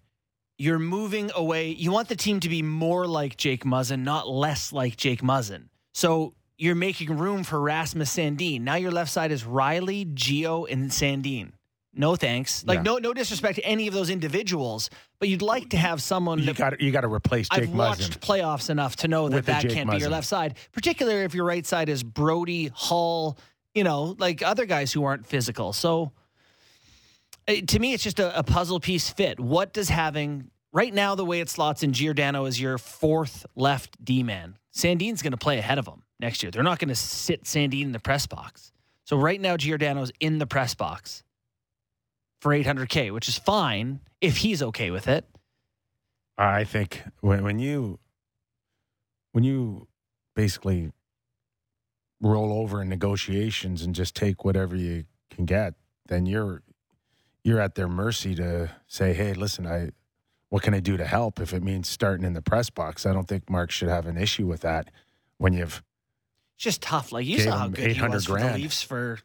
[0.59, 1.71] you're moving away.
[1.71, 5.69] You want the team to be more like Jake Muzzin, not less like Jake Muzzin.
[5.95, 8.61] So you're making room for Rasmus Sandin.
[8.63, 11.53] Now your left side is Rielly, Gio, and Sandin.
[11.99, 12.65] No thanks.
[12.67, 12.83] Like Yeah.
[12.83, 16.53] no no disrespect to any of those individuals, but you'd like to have someone you
[16.53, 18.21] got you got to replace Jake I've watched Muzzin.
[18.21, 21.45] playoffs enough to know that With that can't be your left side, particularly if your
[21.47, 23.39] right side is Brodie, Hall,
[23.75, 25.73] you know, like other guys who aren't physical.
[25.73, 26.13] So
[27.49, 29.41] eh, to me, it's just a, a puzzle piece fit.
[29.41, 34.03] What does having right now the way it slots in Giordano is your fourth left
[34.05, 34.59] D man?
[34.75, 36.51] Sandin's going to play ahead of him next year.
[36.51, 38.73] They're not going to sit Sandin in the press box.
[39.05, 41.23] So right now, Giordano's in the press box
[42.40, 45.25] for 800K, which is fine if he's okay with it.
[46.38, 47.99] I think when when you
[49.33, 49.88] when you
[50.35, 50.92] basically
[52.20, 55.75] roll over in negotiations and just take whatever you can get,
[56.09, 56.62] then you're
[57.42, 59.90] you're at their mercy to say, "Hey, listen, I
[60.51, 63.12] what can I do to help?" If it means starting in the press box, I
[63.12, 64.90] don't think Mark should have an issue with that.
[65.38, 65.83] When you've
[66.57, 67.12] It's just tough.
[67.12, 68.62] Like you saw how good he 800 was for the grand.
[68.62, 69.18] Leafs for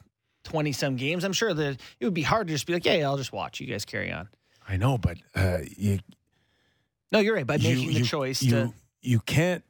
[0.43, 1.23] twenty some games.
[1.23, 3.33] I'm sure that it would be hard to just be like, yeah, yeah, I'll just
[3.33, 3.59] watch.
[3.59, 4.29] You guys carry on.
[4.67, 5.99] I know, but uh, you
[7.11, 7.45] No, you're right.
[7.47, 9.63] By you- making the you- choice you, to you can't.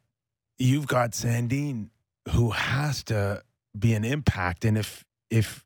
[0.58, 1.90] You've got Sandin,
[2.32, 3.42] who has to
[3.78, 5.66] be an impact, and if if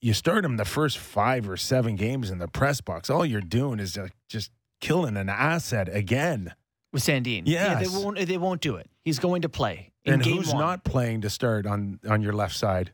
[0.00, 3.40] you start him the first five or seven games in the press box, all you're
[3.40, 6.54] doing is just killing an asset again.
[6.92, 7.42] with Sandin.
[7.46, 8.18] Yeah, they won't.
[8.26, 8.88] They won't do it.
[9.04, 10.58] He's going to play in and game who's one.
[10.58, 12.92] not playing to start on on your left side?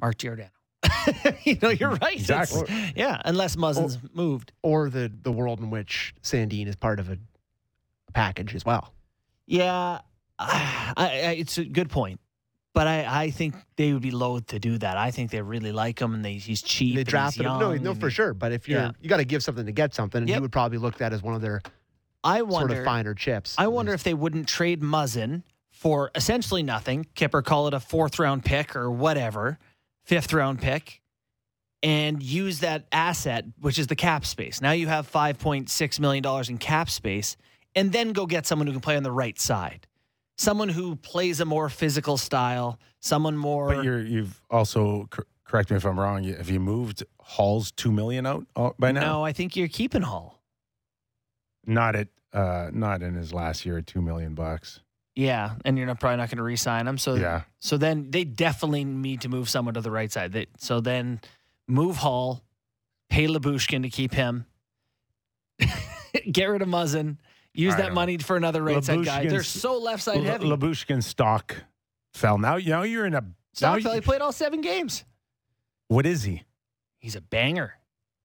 [0.00, 0.50] Mark Giordano.
[1.44, 2.20] you know, you're right.
[2.20, 2.92] It's- Exactly.
[2.96, 4.52] Yeah, unless Muzzin's moved.
[4.62, 7.18] or the the world in which Sandin is part of a,
[8.08, 8.92] a package as well.
[9.46, 10.00] Yeah,
[10.38, 12.20] I, I, it's a good point.
[12.74, 14.96] But I, I think they would be loath to do that.
[14.96, 16.96] I think they really like him, and they, he's cheap.
[16.96, 17.58] They and he's drafted him.
[17.60, 18.34] No, no, for he- sure.
[18.34, 18.90] But if you're Yeah.
[19.00, 20.36] you got to give something to get something, and Yep.
[20.36, 21.62] he would probably look at as one of their
[22.24, 23.54] I sort of finer chips.
[23.58, 27.06] I wonder if they wouldn't trade Muzzin for essentially nothing.
[27.14, 29.58] Kipper call it a fourth round pick or whatever,
[30.04, 31.00] fifth round pick,
[31.82, 34.60] and use that asset, which is the cap space.
[34.60, 37.36] Now you have five point six million dollars in cap space,
[37.74, 39.86] and then go get someone who can play on the right side,
[40.38, 43.74] someone who plays a more physical style, someone more.
[43.74, 46.24] But you're you've also cor- correct me if I'm wrong.
[46.24, 49.00] Have you moved Hall's two million out uh, by now?
[49.00, 50.42] no, I think you're keeping Hall.
[51.66, 54.80] Not at uh, not in his last year at two million bucks.
[55.16, 56.98] Yeah, and you're not, probably not going to re-sign him.
[56.98, 57.42] So Yeah.
[57.60, 60.32] So then they definitely need to move someone to the right side.
[60.32, 61.20] They, so then
[61.68, 62.42] move Hall,
[63.08, 64.46] pay Lyubushkin to keep him,
[66.30, 67.18] get rid of Muzzin,
[67.52, 69.26] use I that money for another right side guy.
[69.26, 70.46] They're so left side L- heavy.
[70.46, 71.56] Lyubushkin's stock
[72.12, 72.38] fell.
[72.38, 73.20] Now, now you're in a.
[73.60, 75.04] now Stockfell, he played all seven games.
[75.88, 76.42] what is he?
[76.98, 77.74] He's a banger.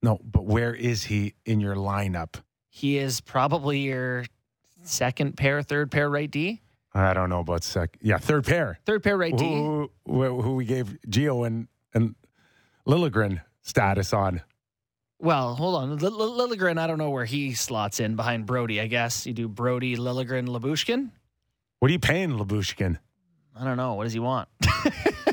[0.01, 2.41] No, but where is he in your lineup?
[2.69, 4.25] He is probably your
[4.83, 6.61] second pair, third pair right D.
[6.93, 7.97] I don't know about sec.
[8.01, 8.79] Yeah, third pair.
[8.85, 9.45] Third pair right D.
[9.45, 12.15] Who, who, who we gave Gio and and
[12.87, 14.41] Liljegren status on?
[15.19, 15.91] Well, hold on.
[16.03, 19.25] L- L- Liljegren, I don't know where he slots in behind Brodie, I guess.
[19.27, 21.11] You do Brodie, Liljegren, Lyubushkin?
[21.79, 22.97] What are you paying Lyubushkin?
[23.59, 23.95] I don't know.
[23.95, 24.47] What does he want?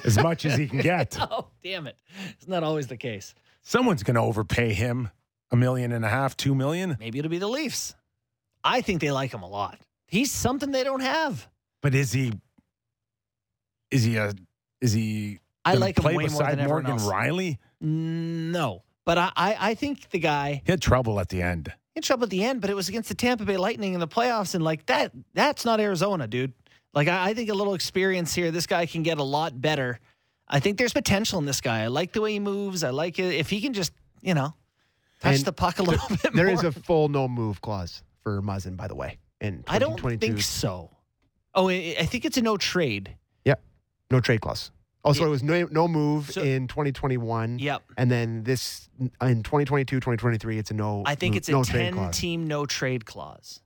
[0.05, 1.17] As much as he can get.
[1.31, 1.97] Oh, damn it.
[2.33, 3.35] It's not always the case.
[3.63, 5.11] Someone's going to overpay him
[5.53, 6.97] a million and a half, two million.
[6.99, 7.95] Maybe it'll be the Leafs.
[8.65, 9.79] I think they like him a lot.
[10.07, 11.49] He's something they don't have.
[11.83, 12.33] But is he?
[13.91, 14.33] Is he a?
[14.81, 15.41] Is he?
[15.65, 17.05] I gonna like him play way more beside than Morgan else.
[17.07, 17.59] Rielly.
[17.81, 21.73] No, But I, I, I think the guy He had trouble at the end.
[21.97, 24.07] in trouble at the end, but it was against the Tampa Bay Lightning in the
[24.09, 26.53] playoffs, and like that, that's not Arizona, dude.
[26.95, 29.99] Like I, I think a little experience here, this guy can get a lot better.
[30.49, 31.83] I think there's potential in this guy.
[31.83, 32.85] I like the way he moves.
[32.85, 33.93] I like it if he can just,
[34.23, 34.55] you know,
[35.21, 36.55] touch And the puck a little bit There more.
[36.55, 39.19] is a full no move clause for Muzzin, by the way.
[39.41, 40.91] In I don't think so.
[41.55, 43.17] Oh, I I think it's a no trade.
[43.45, 43.63] Yep.
[44.11, 44.71] No trade clause.
[45.05, 45.27] Also, Yeah.
[45.29, 47.59] it was no, no move So- in 2021.
[47.61, 47.83] Yep.
[47.97, 51.03] And then this in 2022, 2023, it's a no.
[51.07, 52.19] I think no- it's a no 10 clause.
[52.19, 53.61] team no trade clause.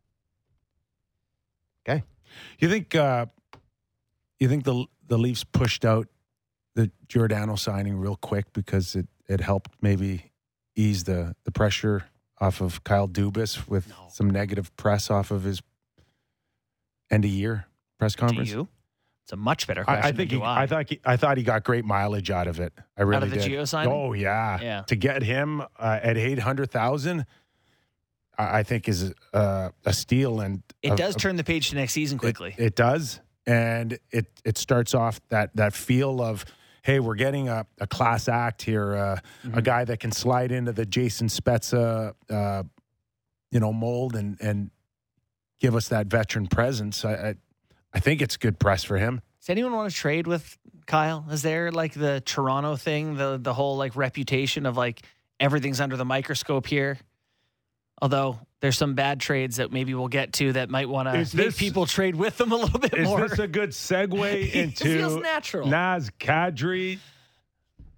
[1.88, 2.02] Okay.
[2.58, 3.26] You think uh,
[4.38, 6.08] you think the the Leafs pushed out
[6.74, 10.30] the Giordano signing real quick because it, it helped maybe
[10.76, 12.04] ease the, the pressure
[12.40, 13.94] off of Kyle Dubas with No.
[14.10, 15.60] some negative press off of his
[17.10, 17.66] end of year
[17.98, 18.50] press Do conference.
[18.50, 18.68] you?
[19.24, 20.02] It's a much better question.
[20.04, 22.30] I, I think than he, do I thought he, I thought he got great mileage
[22.30, 22.72] out of it.
[22.96, 23.66] I really of the did.
[23.68, 23.92] Signing?
[23.92, 24.82] Oh yeah, Yeah.
[24.82, 27.26] To get him uh, at eight hundred thousand,
[28.38, 31.76] I, I think is uh, a steal and it a- does turn the page to
[31.76, 32.54] next season quickly.
[32.58, 36.44] it, it does, and it it starts off that that feel of
[36.82, 39.58] hey, we're getting a, a class act here, uh, Mm-hmm.
[39.58, 42.62] a guy that can slide into the Jason Spezza, uh,
[43.50, 44.70] you know, mold and and
[45.60, 47.04] give us that veteran presence.
[47.04, 47.34] I I,
[47.92, 49.20] I think it's good press for him.
[49.40, 51.24] Does anyone want to trade with Kyle?
[51.30, 55.02] Is there like the Toronto thing, the the whole like reputation of like
[55.38, 56.98] everything's under the microscope here?
[58.02, 61.28] Although there's some bad trades that maybe we'll get to that might want to make
[61.28, 63.26] this- people trade with them a little bit Is more.
[63.28, 65.66] this a good segue into feels natural.
[65.68, 66.98] Naz Kadri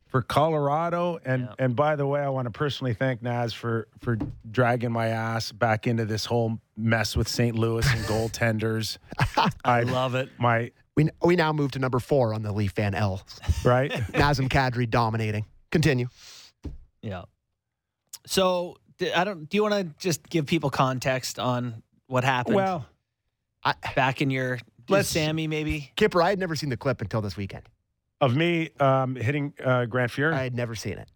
[0.07, 1.19] for Colorado?
[1.25, 1.55] And Yeah.
[1.65, 4.19] and by the way, I want to personally thank Naz for for
[4.51, 7.57] dragging my ass back into this whole mess with St.
[7.57, 8.99] Louis and goaltenders.
[9.65, 10.29] I Love it.
[10.39, 13.23] my We we now move to number four on the Leaf fan L.
[13.65, 13.91] right.
[14.13, 15.45] Nazem Kadri dominating.
[15.71, 16.07] Continue.
[17.03, 17.23] Yeah.
[18.27, 19.49] So d- I don't.
[19.49, 22.87] Do you want to just give people context on what happened well,
[23.97, 25.47] back in your Let's- Sammy?
[25.47, 27.65] Maybe Kyper, I had never seen the clip until this weekend.
[28.21, 30.33] of me um, hitting uh, Grant Fuhr.
[30.33, 31.09] I had never seen it,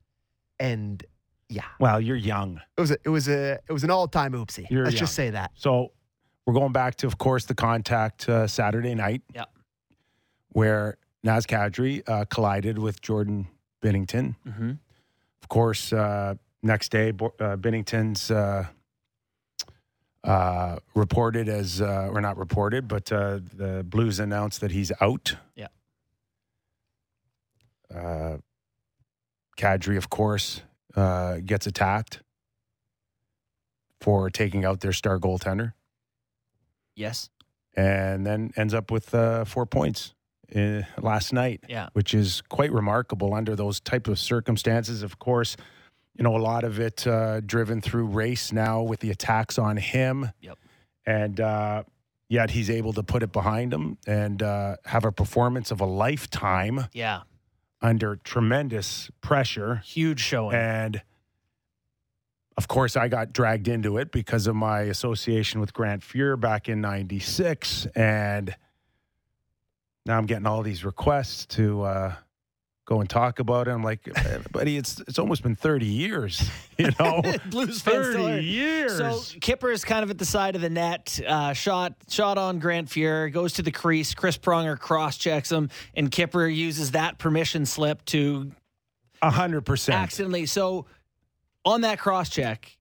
[0.58, 1.04] and
[1.48, 4.32] yeah, well, you're young, it was a, it was a it was an all time
[4.32, 4.66] oopsie.
[4.70, 5.52] You're Let's just say that.
[5.54, 5.92] so
[6.46, 9.22] we're going back to, of course, the contact uh, Saturday night.
[9.34, 9.44] Yeah.
[10.50, 13.48] where Naz Kadri uh, collided with Jordan
[13.82, 14.36] Binnington.
[14.46, 14.72] hmm
[15.42, 16.34] Of course, uh,
[16.66, 18.66] next day, uh, Binnington's uh,
[20.24, 25.36] uh, reported as, uh, or not reported, but uh, the Blues announced that he's out.
[25.54, 25.68] Yeah.
[27.94, 28.38] Uh,
[29.56, 30.62] Kadri, of course,
[30.96, 32.20] uh, gets attacked
[34.00, 35.72] for taking out their star goaltender
[36.94, 37.30] Yes.
[37.74, 40.14] and then ends up with uh, four points
[40.54, 41.88] uh, last night Yeah.
[41.94, 45.02] which is quite remarkable under those type of circumstances.
[45.02, 45.56] Of course,
[46.18, 49.76] you know a lot of it uh, driven through race now with the attacks on
[49.76, 50.30] him.
[50.40, 50.58] Yep.
[51.06, 51.82] And uh,
[52.28, 55.84] yet he's able to put it behind him and uh, have a performance of a
[55.86, 57.22] lifetime Yeah.
[57.82, 59.76] under tremendous pressure.
[59.84, 60.56] Huge showing.
[60.56, 61.02] And
[62.56, 66.68] of course, I got dragged into it because of my association with Grant Fuhr back
[66.70, 68.56] in '96, and
[70.06, 72.14] now I'm getting all these requests to uh,
[72.86, 73.72] go and talk about it.
[73.72, 74.08] I'm like,
[74.52, 77.20] buddy, it's it's almost been 30 years, you know,
[77.50, 78.96] Blues fans 30 years.
[78.96, 81.20] So Kyper is kind of at the side of the net.
[81.26, 84.14] Uh, shot shot on Grant Fuhr goes to the crease.
[84.14, 88.52] Chris Pronger cross checks him, and Kyper uses that permission slip to
[89.22, 89.98] hundred percent.
[89.98, 90.46] accidentally.
[90.46, 90.86] So
[91.64, 92.76] on that cross check,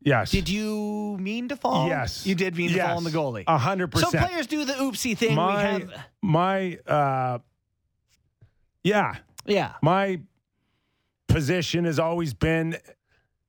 [0.00, 0.30] Yes.
[0.30, 1.88] did you mean to fall?
[1.88, 2.24] Yes.
[2.24, 3.42] you did mean to fall on the goalie.
[3.48, 5.34] A hundred So players do the oopsie thing.
[5.34, 7.38] My- we have, My uh,
[8.84, 9.16] yeah.
[9.48, 10.20] Yeah, my
[11.28, 12.76] position has always been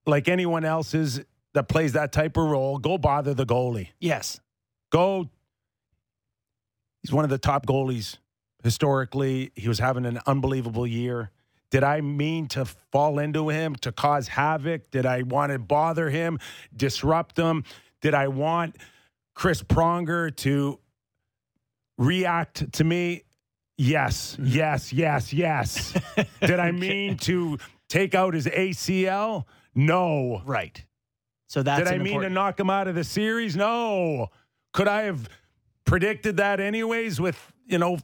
[0.05, 1.21] like anyone else's
[1.53, 3.89] that plays that type of role go bother the goalie.
[3.99, 4.39] Yes,
[4.91, 5.29] go
[7.01, 8.17] he's one of the top goalies
[8.63, 9.51] historically.
[9.55, 11.31] He was having an unbelievable year.
[11.71, 14.89] Did i mean to fall into him to cause havoc?
[14.91, 16.39] Did i want to bother him
[16.75, 17.63] disrupt him?
[18.01, 18.75] Did i want
[19.35, 20.79] chris pronger to
[21.97, 23.23] react to me
[23.79, 25.93] yes yes yes yes
[26.41, 29.45] did I mean to take out his ACL?
[29.75, 30.41] No.
[30.45, 30.83] right.
[31.47, 33.55] So that's Did I an mean to knock him out of the series?
[33.55, 34.27] No.
[34.71, 35.27] Could I have
[35.83, 37.97] predicted that anyways with, you know,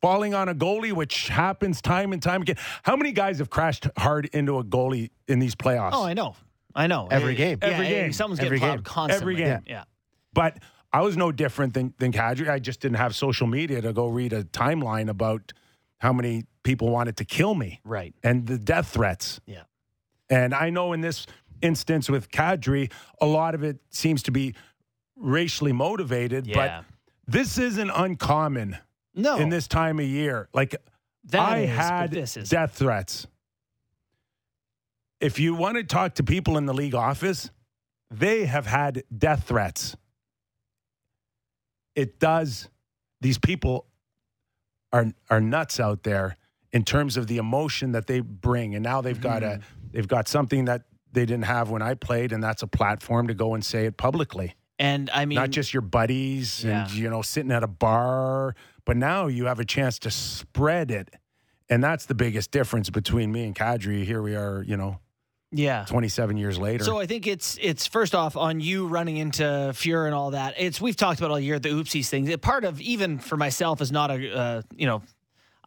[0.00, 2.56] falling on a goalie, which happens time and time again?
[2.84, 5.90] How many guys have crashed hard into a goalie in these playoffs?
[5.92, 6.34] Oh, I know,
[6.74, 7.08] I know.
[7.10, 7.58] Every game.
[7.60, 8.12] Every eh, game.
[8.14, 8.82] Someone's Every getting game.
[8.82, 9.34] plowed constantly.
[9.34, 9.64] Every game.
[9.66, 9.84] Yeah.
[10.32, 10.58] But
[10.92, 12.48] I was no different than than Kadri.
[12.48, 15.52] I just didn't have social media to go read a timeline about
[15.98, 18.14] how many people wanted to kill me Right.
[18.22, 19.40] and the death threats.
[19.46, 19.62] Yeah.
[20.30, 21.26] And I know in this
[21.60, 24.54] instance with Kadri, a lot of it seems to be
[25.16, 26.54] racially motivated, Yeah.
[26.54, 26.84] but
[27.26, 28.78] this isn't uncommon
[29.14, 29.38] No.
[29.38, 30.48] in this time of year.
[30.54, 30.76] Like
[31.24, 33.26] That I is, had this is death threats.
[35.20, 37.50] If you want to talk to people in the league office,
[38.10, 39.96] they have had death threats.
[41.98, 42.68] It does.
[43.20, 43.86] These people
[44.92, 46.36] are are nuts out there
[46.72, 49.62] in terms of the emotion that they bring, and now they've got Mm-hmm.
[49.62, 50.82] a they've got something that
[51.12, 53.96] they didn't have when I played, and that's a platform to go and say it
[53.96, 58.54] publicly And I mean, not just your buddies and you know sitting at a bar
[58.84, 61.08] but now you have a chance to spread it
[61.68, 65.00] and that's the biggest difference between me and Kadri here we are you know
[65.50, 65.84] yeah.
[65.88, 70.06] 27 years later So I think it's it's first off on you running into Fuhr
[70.06, 70.54] and all that.
[70.58, 72.28] It's we've talked about all year the oopsies things.
[72.28, 75.02] It- Part of even for myself is not a uh, you know.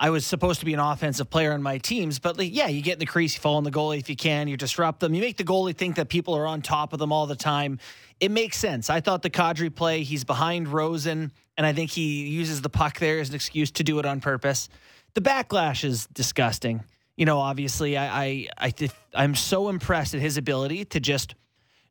[0.04, 2.82] I was supposed to be an offensive player on my teams, but like, yeah, you
[2.82, 5.14] get in the crease, you fall on the goalie if you can, you disrupt them,
[5.14, 7.78] you make the goalie think that people are on top of them all the time.
[8.20, 8.90] It makes sense.
[8.90, 12.98] I thought the Kadri play, he's behind Rosen, and I think he uses the puck
[12.98, 14.70] there as an excuse to do it on purpose.
[15.14, 16.84] The backlash is disgusting.
[17.22, 21.36] You know, obviously, I I, I th- I'm so impressed at his ability to just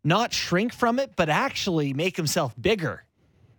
[0.03, 3.05] not shrink from it, but actually make himself bigger,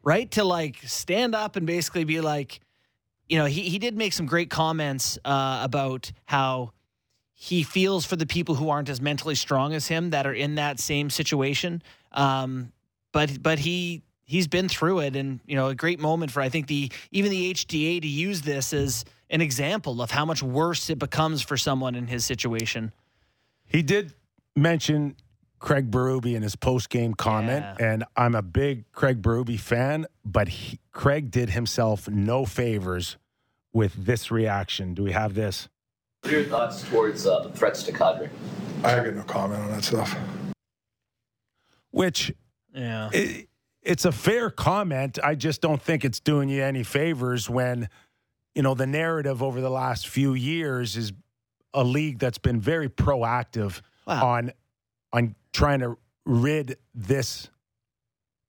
[0.04, 0.30] right?
[0.32, 2.60] To like stand up and basically be like,
[3.30, 6.74] you know, he, he did make some great comments uh, about how
[7.36, 10.56] he feels for the people who aren't as mentally strong as him that are in
[10.56, 11.82] that same situation.
[12.12, 12.74] Um,
[13.14, 16.50] but but he he's been through it, and you know, a great moment for I
[16.50, 20.90] think the even the HDA to use this as an example of how much worse
[20.90, 22.92] it becomes for someone in his situation.
[23.66, 24.14] he did
[24.56, 25.16] mention
[25.60, 27.92] Craig Berube in his post game comment Yeah.
[27.94, 33.18] and I'm a big Craig Berube fan but he, Craig did himself no favors
[33.74, 35.70] with this reaction do we have this
[36.24, 38.30] What are your thoughts towards uh, the threats to Kadri?
[38.84, 40.16] I got no comment on that stuff.
[41.92, 42.34] which
[42.74, 43.10] Yeah.
[43.14, 43.48] it,
[43.84, 45.18] it's a fair comment.
[45.24, 47.90] I just don't think it's doing you any favors when,
[48.56, 51.14] you know, the narrative over the last few years is
[51.74, 54.26] a league that's been very proactive Wow.
[54.26, 54.52] on
[55.14, 57.50] on trying to rid this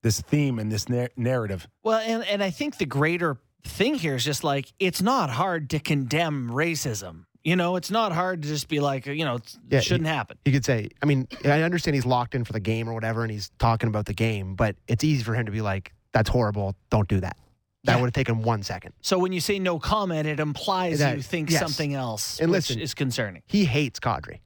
[0.01, 1.67] this theme and this nar- narrative.
[1.83, 5.69] Well, and, and I think the greater thing here is just like it's not hard
[5.71, 7.25] to condemn racism.
[7.43, 10.07] You know, it's not hard to just be like, you know, it's- Yeah, it shouldn't
[10.07, 10.37] happen.
[10.45, 13.21] You could say, I mean, I understand he's locked in for the game or whatever,
[13.21, 16.29] and he's talking about the game, but it's easy for him to be like, "That's
[16.29, 16.75] horrible.
[16.89, 17.37] Don't do that."
[17.85, 18.01] That Yeah.
[18.01, 18.93] would have taken one second.
[19.01, 21.59] So when you say no comment, it implies That- you think yes.
[21.59, 23.41] something else, And which listen- is concerning.
[23.45, 24.39] He hates Kadri.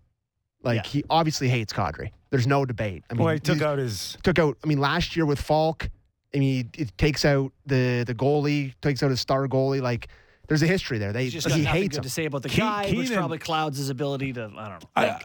[0.63, 0.89] Like Yeah.
[0.91, 2.11] he obviously hates Kadri.
[2.31, 3.03] There's no debate.
[3.09, 4.57] I mean, Well, he took out his took out.
[4.63, 5.89] I mean, last year with Faulk,
[6.35, 9.81] I mean, it takes out the the goalie, takes out his star goalie.
[9.81, 10.07] Like,
[10.47, 11.13] there's a history there.
[11.13, 12.03] They He's just he got hates good him.
[12.03, 14.89] to say about the Ke- guy, which probably clouds his ability to, I don't know.
[14.95, 15.21] I,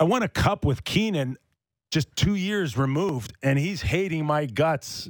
[0.00, 1.36] I won a cup with Keenan
[1.92, 5.08] just two years removed, and he's hating my guts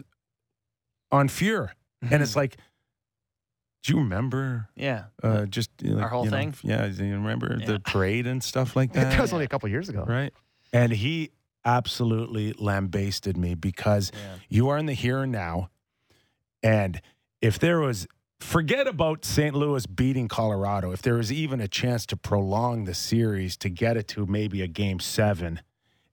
[1.10, 1.70] on Fuhr.
[2.02, 2.56] And it's like,
[3.82, 5.04] do you remember yeah.
[5.22, 6.54] uh, just uh, like, Our whole you know, thing?
[6.62, 7.66] yeah, do you remember Yeah.
[7.66, 9.20] the parade and stuff like that that?
[9.20, 10.04] was only a couple years ago.
[10.06, 10.32] right.
[10.72, 11.30] And he
[11.64, 14.36] absolutely lambasted me because Yeah.
[14.48, 15.70] you are in the here and now.
[16.62, 17.00] And
[17.40, 18.06] if there was,
[18.38, 19.54] forget about St.
[19.54, 23.96] Louis beating Colorado, if there was even a chance to prolong the series to get
[23.96, 25.60] it to maybe a game seven,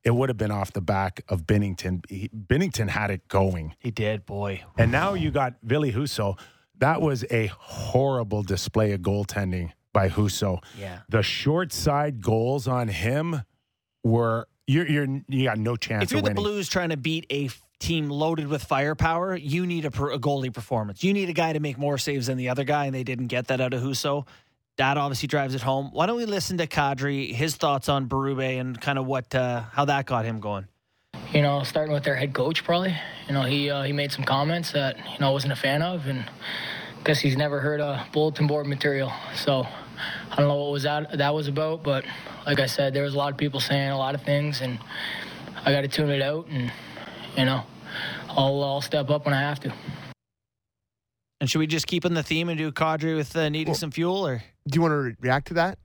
[0.03, 2.09] it would have been off the back of Binnington.
[2.09, 3.75] He, Binnington had it going.
[3.79, 4.63] He did, boy.
[4.77, 6.39] And now you got Ville Husso.
[6.79, 10.63] That was a horrible display of goaltending by Husso.
[10.79, 10.99] Yeah.
[11.09, 13.41] The short side goals on him
[14.03, 16.33] were you're you're you got no chance If you're the.
[16.33, 20.53] Blues trying to beat a team loaded with firepower, you need a, per- a goalie
[20.53, 21.03] performance.
[21.03, 23.27] You need a guy to make more saves than the other guy, and they didn't
[23.27, 24.25] get that out of Husso.
[24.77, 25.89] That obviously drives it home.
[25.91, 29.61] Why don't we listen to Kadri, his thoughts on Berube and kind of what uh,
[29.71, 30.67] how that got him going?
[31.33, 32.95] you know, starting with their head coach probably.
[33.27, 35.81] You know, he uh, he made some comments that you know I wasn't a fan
[35.81, 36.29] of, and
[37.03, 39.11] guess he's never heard of bulletin board material.
[39.35, 39.65] So
[40.31, 42.05] I don't know what was that that was about, but
[42.45, 44.79] like I said, there was a lot of people saying a lot of things, and
[45.65, 46.71] I got to tune it out, and
[47.37, 47.63] you know,
[48.29, 49.73] I'll I'll step up when I have to.
[51.39, 53.91] And should we just keep in the theme and do Kadri with uh, needing some
[53.91, 55.77] fuel, or Do you want to re- react to that?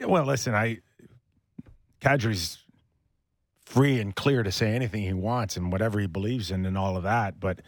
[0.00, 0.78] Yeah, Well, listen, I
[2.00, 2.58] Kadri's
[3.64, 6.96] free and clear to say anything he wants and whatever he believes in and all
[6.96, 7.60] of that, but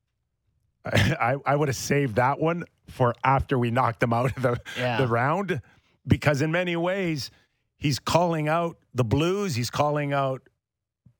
[0.84, 4.42] I, I, I would have saved that one for after we knocked him out of
[4.42, 4.96] the, Yeah.
[4.98, 5.60] the round
[6.06, 7.30] because in many ways
[7.76, 10.48] he's calling out the Blues, he's calling out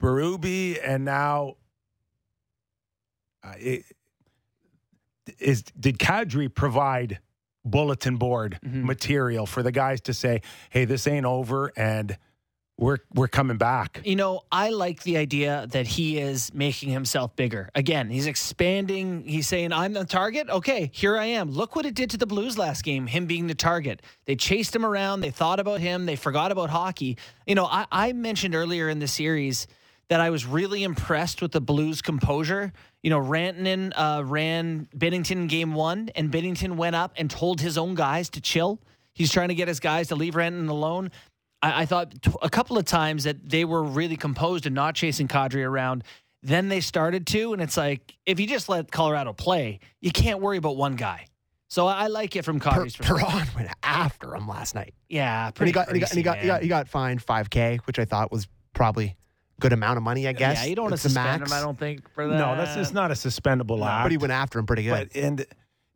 [0.01, 1.57] Berube, and now
[3.45, 3.85] uh, it,
[5.39, 7.19] is did Kadri provide
[7.65, 8.85] bulletin board Mhm.
[8.85, 12.17] material for the guys to say, "Hey, this ain't over," and
[12.79, 14.01] we're we're coming back.
[14.05, 17.71] You know, I like the idea that he is making himself bigger.
[17.75, 19.25] Again, he's expanding.
[19.27, 20.49] He's saying, I'm the target.
[20.49, 21.51] Okay, here I am.
[21.51, 24.01] Look what it did to the Blues last game, him being the target.
[24.27, 25.21] They chased him around.
[25.23, 26.07] They thought about him.
[26.07, 27.19] They forgot about hockey.
[27.47, 29.67] You know, I, I mentioned earlier in the series
[30.09, 32.73] that I was really impressed with the Blues' composure.
[33.03, 37.77] You know, Rantanen uh, ran Binnington game one, and Binnington went up and told his
[37.77, 38.81] own guys to chill.
[39.15, 41.11] He's trying to get his guys to leave Rantanen alone.
[41.63, 44.95] I, I thought t- a couple of times that they were really composed and not
[44.95, 46.05] chasing Kadri around.
[46.43, 50.41] Then they started to, and it's like if you just let Colorado play, you can't
[50.41, 51.27] worry about one guy.
[51.69, 53.29] So I like it from Per- Kadri's perspective.
[53.29, 54.95] Perron went after him last night.
[55.09, 56.89] Yeah, And he pretty got, and he got, and he got, he got, he got
[56.89, 59.17] fined 5K, which I thought was probably
[59.61, 60.63] good amount of money, I guess.
[60.63, 61.53] Yeah, you don't want to It's the suspend max.
[61.53, 61.59] him.
[61.59, 62.39] I don't think for that.
[62.39, 64.05] No, that's just not a suspendable act.
[64.05, 65.11] But he went after him pretty good.
[65.13, 65.47] But and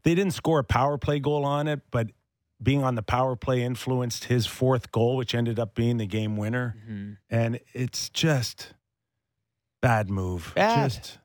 [0.03, 2.11] they didn't score a power play goal on it, but
[2.63, 6.37] being on the power play influenced his fourth goal, which ended up being the game
[6.37, 6.77] winner.
[6.89, 7.13] Mm-hmm.
[7.31, 8.75] And it's just
[9.81, 10.53] bad move.
[10.55, 10.91] Bad.
[10.93, 11.19] Just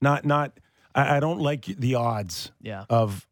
[0.00, 0.58] not not.
[0.94, 2.84] I, I don't like the odds Yeah.
[2.90, 3.26] of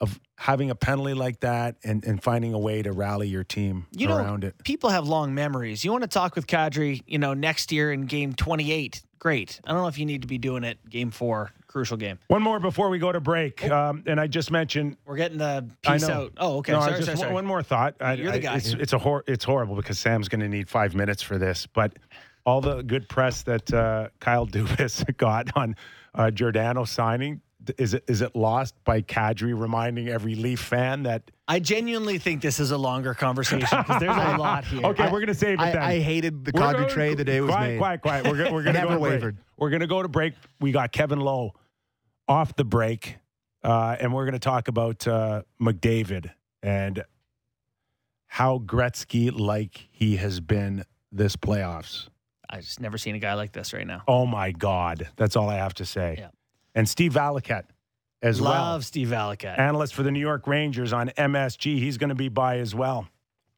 [0.00, 3.86] of having a penalty like that and and finding a way to rally your team
[3.92, 4.54] You know, around it.
[4.64, 5.84] people have long memories.
[5.84, 9.02] You want to talk with Kadri, you know, next year in game 28.
[9.20, 9.60] Great.
[9.64, 12.18] I don't know if you need to be doing it game four, crucial game.
[12.26, 15.66] One more before we go to break, um, and I just mentioned We're getting the
[15.86, 16.32] I piece out.
[16.36, 16.72] Oh, okay.
[16.72, 17.32] No, sorry, just sorry, sorry.
[17.32, 17.94] one more thought.
[18.00, 18.56] I, You're the I- guy.
[18.56, 21.66] It's, it's a hor- it's horrible because Sam's going to need five minutes for this.
[21.66, 21.96] But
[22.44, 25.74] all the good press that uh, Kyle Dubas got on
[26.14, 27.40] uh, Giordano signing
[27.78, 32.42] is it is it lost by Kadri reminding every Leaf fan that I genuinely think
[32.42, 34.84] this is a longer conversation because there's a lot here.
[34.86, 35.82] okay we're going to save it I, then.
[35.82, 37.78] I hated the We're Kadri going- trade the day it was quiet, made.
[37.78, 38.24] Quiet, quiet.
[38.26, 39.10] We're, we're going to Never go to break.
[39.12, 39.36] wavered.
[39.58, 40.34] We're going to go to break.
[40.60, 41.52] We got Kevin Lowe
[42.28, 43.16] off the break,
[43.62, 46.30] uh, and we're going to talk about uh, McDavid
[46.62, 47.04] and
[48.26, 52.08] how Gretzky like he has been this playoffs.
[52.50, 54.02] I just never seen a guy like this right now.
[54.08, 56.16] Oh my God, that's all I have to say.
[56.18, 56.28] Yeah.
[56.74, 57.66] And Steve Valiquette
[58.22, 59.58] as Love well, Love Steve Valiquette.
[59.58, 61.78] analyst for the New York Rangers on MSG.
[61.78, 63.08] He's going to be by as well.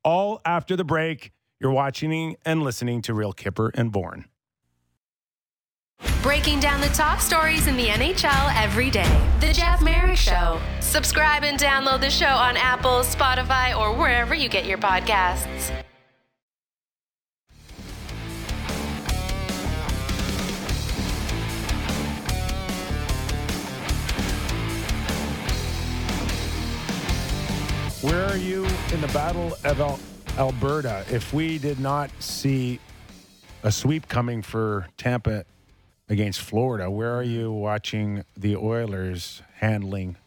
[0.04, 1.32] All after the break.
[1.58, 4.26] You're watching and listening to Real Kyper and Bourne.
[6.22, 9.26] Breaking down the top stories in the NHL every day.
[9.40, 10.60] The Jeff Marek Show.
[10.80, 15.72] Subscribe and download the show on Apple, Spotify, or wherever you get your podcasts.
[28.06, 29.98] Where are you in the Battle of Al-
[30.38, 31.04] Alberta?
[31.10, 32.78] If we did not see
[33.64, 35.44] a sweep coming for Tampa
[36.08, 40.18] against Florida, where are you watching the Oilers handling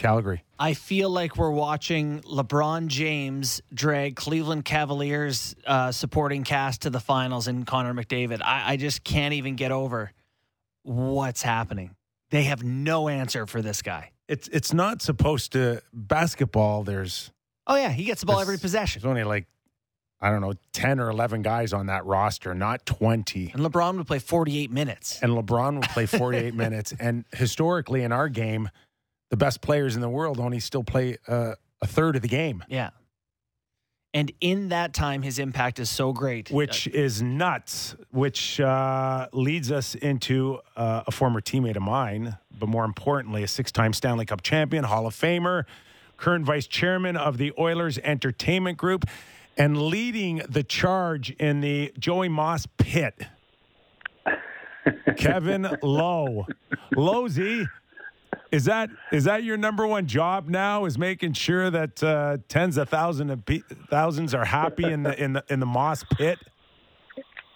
[0.00, 0.42] Calgary?
[0.58, 6.98] I feel like we're watching LeBron James drag Cleveland Cavaliers uh, supporting cast to the
[6.98, 8.42] finals and Connor McDavid.
[8.42, 10.10] I, I just can't even get over
[10.82, 11.94] what's happening.
[12.30, 14.10] They have no answer for this guy.
[14.28, 16.82] It's it's not supposed to basketball.
[16.84, 17.30] There's
[17.66, 19.00] Oh yeah, he gets the ball every possession.
[19.02, 19.46] There's only like
[20.20, 23.50] I don't know ten or eleven guys on that roster, not twenty.
[23.52, 25.20] And LeBron would play 48 minutes.
[25.22, 26.94] and LeBron would play 48 minutes.
[26.98, 28.70] And historically, in our game,
[29.30, 32.64] the best players in the world only still play uh, a third of the game,
[32.68, 32.90] Yeah.
[34.14, 36.48] And in that time, his impact is so great.
[36.50, 37.96] which is nuts.
[38.12, 43.48] Which uh, leads us into uh, a former teammate of mine, but more importantly, a
[43.48, 45.64] six-time Stanley Cup champion, Hall of Famer,
[46.16, 49.04] current vice chairman of the Oilers Entertainment Group,
[49.58, 53.26] and leading the charge in the Joey Moss pit.
[55.16, 56.46] Kevin Lowe.
[56.94, 57.66] Lowsy,
[58.50, 60.84] is that is that your number one job now?
[60.84, 65.20] Is making sure that uh, tens of thousands of pe- thousands are happy in the
[65.22, 66.38] in the in the Moss pit?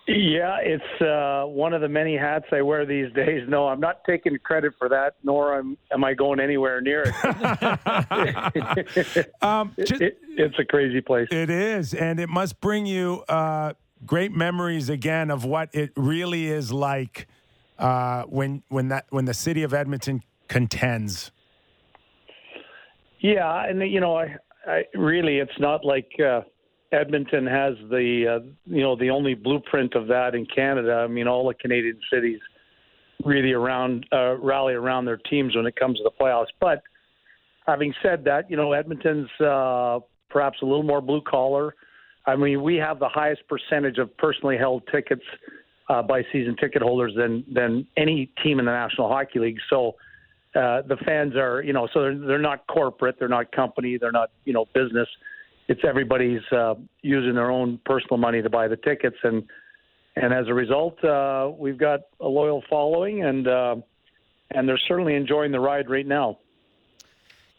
[0.07, 3.47] Yeah, it's uh, one of the many hats I wear these days.
[3.47, 7.15] No, I'm not taking credit for that, nor am, am I going anywhere near it.
[9.43, 11.29] Um, just- it it's a crazy place.
[11.31, 13.75] It is, and it must bring you uh,
[14.07, 17.27] great memories again of what it really is like
[17.79, 21.31] uh, when when that when the city of Edmonton contends.
[23.21, 24.37] Yeah, and you know, I,
[24.67, 26.43] I really, it's not like uh,
[26.93, 31.05] Edmonton has the, uh, you know, the only blueprint of that in Canada.
[31.05, 32.41] I mean, all the Canadian cities
[33.25, 36.47] really around uh, rally around their teams when it comes to the playoffs.
[36.61, 36.83] But
[37.67, 39.99] having said that, you know, Edmonton's uh,
[40.31, 41.75] perhaps a little more blue collar.
[42.27, 45.23] I mean, we have the highest percentage of personally held tickets
[45.89, 49.59] uh, by season ticket holders than than any team in the National Hockey League.
[49.71, 49.97] So
[50.55, 54.13] uh, the fans are, you know, so they're, they're not corporate, they're not company, they're
[54.13, 55.09] not, you know, business.
[55.69, 59.45] it's everybody's uh, using their own personal money to buy the tickets, and
[60.17, 63.77] and as a result, uh, we've got a loyal following, and uh,
[64.51, 66.39] and they're certainly enjoying the ride right now.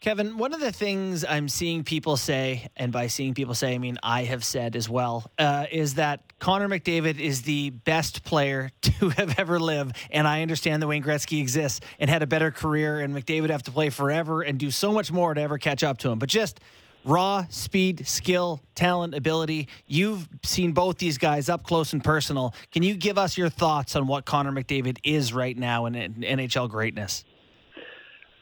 [0.00, 3.78] Kevin, one of the things I'm seeing people say, and by seeing people say, I
[3.78, 8.70] mean I have said as well, uh, is that Connor McDavid is the best player
[8.80, 9.94] to have ever lived.
[10.10, 13.64] And I understand that Wayne Gretzky exists and had a better career, and McDavid have
[13.64, 16.18] to play forever and do so much more to ever catch up to him.
[16.18, 16.60] But just
[17.04, 19.68] raw speed, skill, talent, ability.
[19.86, 22.54] You've seen both these guys up close and personal.
[22.72, 26.14] Can you give us your thoughts on what Connor McDavid is right now in, in
[26.14, 27.22] NHL greatness?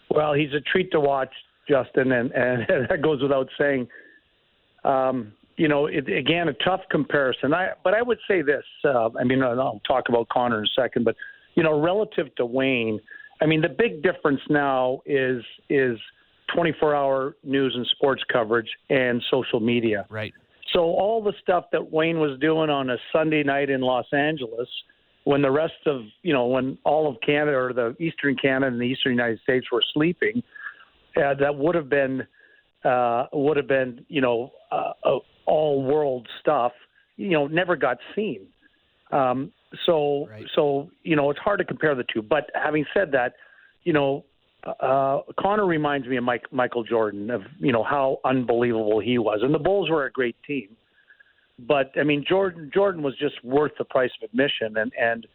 [0.08, 1.32] Well, he's a treat to watch,
[1.68, 3.88] Justin, and, and that goes without saying.
[4.84, 7.52] Um, you know, it, again, a tough comparison.
[7.52, 8.62] I, but I would say this.
[8.84, 11.16] Uh, I mean, I'll talk about Connor in a second, but
[11.56, 13.00] you know, relative to Wayne,
[13.42, 15.98] I mean, the big difference now is is
[16.56, 20.06] 24-hour news and sports coverage and social media.
[20.08, 20.32] Right.
[20.72, 24.68] So all the stuff that Wayne was doing on a Sunday night in Los Angeles,
[25.24, 28.80] when the rest of you know, when all of Canada or the Eastern Canada and
[28.80, 30.42] the Eastern United States were sleeping,
[31.16, 32.26] uh, that would have been
[32.84, 36.72] uh, would have been you know uh, uh, all world stuff.
[37.16, 38.46] You know, never got seen.
[39.10, 39.52] Um,
[39.86, 40.46] so Right.
[40.54, 42.22] so you know, it's hard to compare the two.
[42.22, 43.34] But having said that,
[43.84, 44.24] you know,
[44.64, 49.40] uh, Connor reminds me of Mike, Michael Jordan of you know how unbelievable he was,
[49.42, 50.68] and the Bulls were a great team.
[51.58, 55.26] But I mean, Jordan Jordan was just worth the price of admission, and and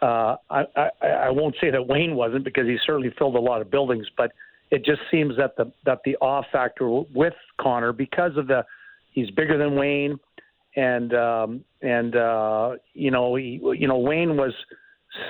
[0.00, 3.60] uh, I, I I won't say that Wayne wasn't because he certainly filled a lot
[3.60, 4.32] of buildings, but
[4.70, 8.64] it just seems that the that the awe factor with Connor because of the
[9.12, 10.18] he's bigger than Wayne,
[10.76, 14.52] and um, and uh, you know he, you know Wayne was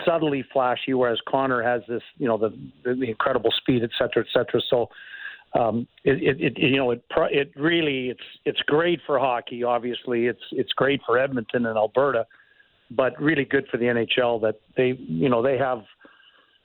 [0.04, 2.50] subtly flashy, whereas Connor has this, you know, the,
[2.84, 4.60] the incredible speed, et cetera, et cetera.
[4.68, 4.88] So,
[5.58, 9.62] um, it, it, it, you know, it, it really, it's, it's great for hockey.
[9.62, 12.26] Obviously, it's, it's great for Edmonton and Alberta,
[12.90, 15.82] but really good for the NHL that they, you know, they have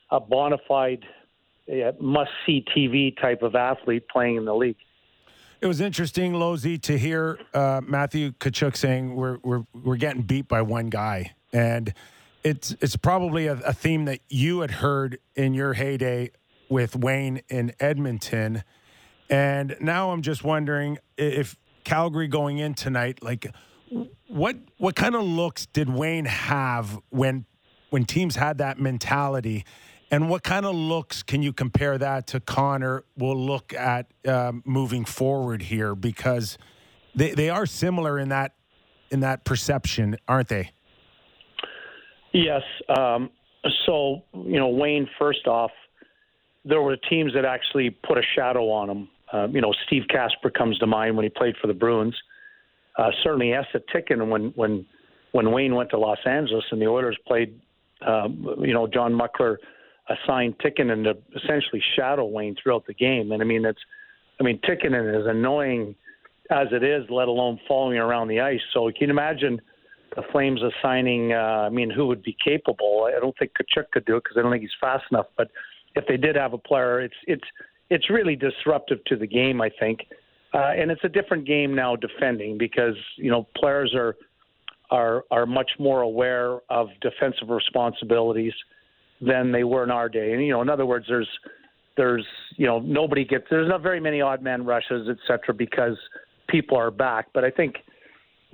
[0.09, 1.03] a bona fide,
[1.69, 4.77] uh, must-see TV type of athlete playing in the league.
[5.59, 10.47] It was interesting, Lozy, to hear uh, Matthew Tkachuk saying we're, we're, we're getting beat
[10.47, 11.35] by one guy.
[11.53, 11.93] And
[12.43, 16.31] it's it's probably a, a theme that you had heard in your heyday
[16.69, 18.63] with Wayne in Edmonton,
[19.29, 23.53] and now I'm just wondering if Calgary going in tonight, like
[24.27, 27.45] what what kind of looks did Wayne have when
[27.89, 29.65] when teams had that mentality,
[30.11, 33.05] and what kind of looks can you compare that to Connor?
[33.17, 36.57] Will look at um, moving forward here because
[37.15, 38.53] they they are similar in that
[39.09, 40.71] in that perception, aren't they?
[42.33, 42.61] Yes.
[42.89, 43.29] Um,
[43.85, 45.71] so, you know, Wayne, first off,
[46.63, 49.09] there were teams that actually put a shadow on him.
[49.31, 52.15] Uh, you know, Steve Kasper comes to mind when he played for the Bruins.
[52.97, 54.85] Uh, certainly, Esa Tikkanen when when
[55.31, 57.59] when Wayne went to Los Angeles and the Oilers played.
[58.05, 59.57] Um, you know, John Muckler
[60.11, 63.79] assigned Tikkanen to essentially shadow Wayne throughout the game, and I mean, it's,
[64.39, 65.95] I mean, Tikkanen is annoying
[66.49, 68.59] as it is, let alone following around the ice.
[68.73, 69.61] So, you can imagine?
[70.15, 73.09] the Flames assigning, uh, I mean, who would be capable?
[73.15, 75.27] I don't think Tkachuk could do it because I don't think he's fast enough.
[75.37, 75.49] But
[75.95, 77.43] if they did have a player, it's it's
[77.89, 79.61] it's really disruptive to the game.
[79.61, 80.01] I think,
[80.53, 84.15] uh, and it's a different game now defending because you know players are
[84.89, 88.53] are are much more aware of defensive responsibilities
[89.21, 90.33] than they were in our day.
[90.33, 91.29] And you know, in other words, there's
[91.97, 92.25] there's
[92.57, 95.97] you know nobody gets there's not very many odd man rushes, et cetera, because
[96.47, 97.27] people are back.
[97.33, 97.75] But I think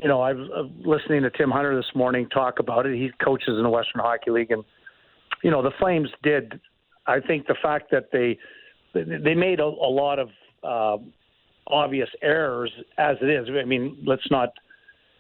[0.02, 2.96] you know, I was uh, listening to Tim Hunter this morning talk about it.
[2.96, 4.64] He coaches in the Western Hockey League, and
[5.44, 6.60] you know, the Flames did.
[7.08, 8.38] I think the fact that they
[8.94, 10.30] they made a, a lot of
[10.64, 11.04] uh,
[11.68, 13.48] obvious errors as it is.
[13.50, 14.50] I mean, let's not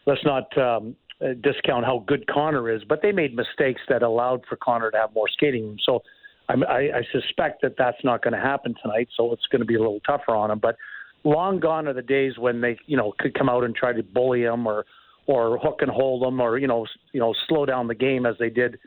[0.05, 4.43] let's not um, uh, discount how good Connor is, but they made mistakes that allowed
[4.47, 5.77] for Connor to have more skating room.
[5.83, 6.03] So
[6.49, 9.09] I'm, I, I suspect that that's not going to happen tonight.
[9.17, 10.77] So it's going to be a little tougher on him, but
[11.23, 14.03] long gone are the days when they, you know, could come out and try to
[14.03, 14.85] bully them or
[15.25, 18.35] or hook and hold them or you know, you know, slow down the game as
[18.39, 18.79] they did,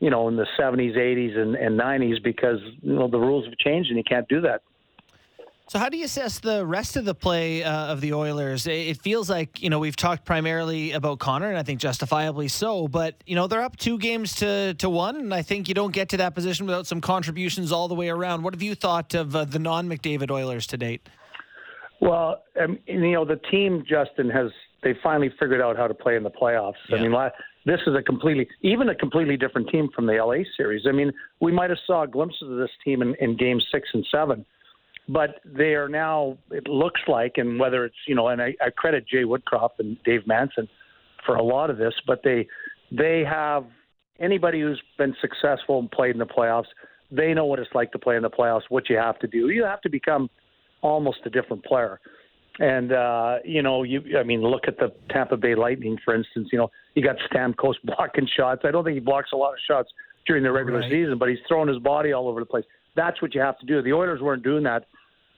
[0.00, 3.56] you know, in the 70s, 80s, and, and 90s because you know the rules have
[3.56, 4.62] changed and you can't do that.
[5.68, 8.66] So, how do you assess the rest of the play uh, of the Oilers?
[8.66, 12.88] It feels like you know we've talked primarily about Connor, and I think justifiably so.
[12.88, 15.92] But you know they're up two games to to one, and I think you don't
[15.92, 18.44] get to that position without some contributions all the way around.
[18.44, 21.06] What have you thought of uh, the non McDavid Oilers to date?
[22.00, 24.50] Well, um, you know, the team, Justin, has
[24.82, 26.76] they finally figured out how to play in the playoffs.
[26.90, 27.12] I mean,
[27.66, 30.86] this is a completely, even a completely different team from the LA series.
[30.88, 34.06] I mean, we might have saw glimpses of this team in, in Game Six and
[34.10, 34.46] Seven,
[35.08, 36.36] but they are now.
[36.50, 39.96] It looks like, and whether it's you know, and I, I credit Jay Woodcroft and
[40.04, 40.68] Dave Manson
[41.24, 42.46] for a lot of this, but they
[42.92, 43.64] they have
[44.20, 46.66] anybody who's been successful and played in the playoffs.
[47.10, 48.62] They know what it's like to play in the playoffs.
[48.68, 50.28] What you have to do, you have to become
[50.82, 52.00] almost a different player.
[52.60, 56.48] And uh, you know, you I mean, look at the Tampa Bay Lightning, for instance.
[56.52, 58.62] You know, you got Stamkos blocking shots.
[58.64, 59.88] I don't think he blocks a lot of shots
[60.26, 60.90] during the regular Right.
[60.90, 62.64] season, but he's throwing his body all over the place.
[62.96, 63.80] That's what you have to do.
[63.80, 64.84] The Oilers weren't doing that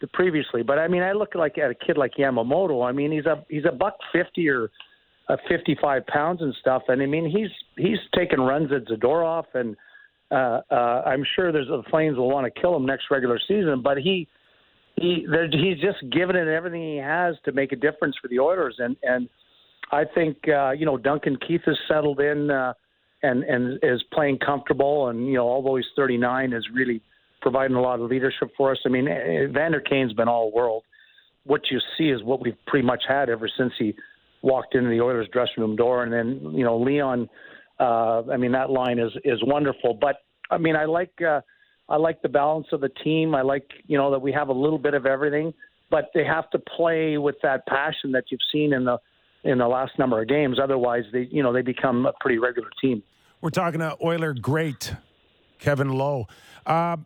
[0.09, 2.89] previously, but I mean, I look like at a kid like Yamamoto.
[2.89, 4.71] I mean, he's a he's a buck fifty or
[5.31, 6.83] uh, 55 pounds and stuff.
[6.89, 9.77] And I mean, he's he's taking runs at Zadorov, and
[10.31, 13.81] uh, uh, I'm sure there's the Flames will want to kill him next regular season.
[13.83, 14.27] But he
[14.97, 18.77] he he's just giving it everything he has to make a difference for the Oilers.
[18.79, 19.29] And and
[19.93, 22.73] I think uh, you know Duncan Keith has settled in uh,
[23.23, 25.09] and and is playing comfortable.
[25.09, 27.03] And you know, although he's 39, is really
[27.41, 28.79] providing a lot of leadership for us.
[28.85, 29.07] I mean,
[29.53, 30.85] Vander Kane's been all world.
[31.45, 33.95] What you see is what we've pretty much had ever since he
[34.43, 36.03] walked into the Oilers dressing room door.
[36.03, 37.29] And then, you know, Leon,
[37.79, 39.95] uh, I mean, that line is, is wonderful.
[39.95, 40.17] But
[40.51, 41.41] I mean, I like, uh,
[41.89, 43.35] I like the balance of the team.
[43.35, 45.53] I like, you know, that we have a little bit of everything,
[45.91, 48.99] but they have to play with that passion that you've seen in the,
[49.43, 50.59] in the last number of games.
[50.63, 53.03] Otherwise, they, you know, they become a pretty regular team.
[53.41, 54.95] We're talking to Oiler great
[55.59, 56.29] Kevin Lowe.
[56.67, 56.99] Uh,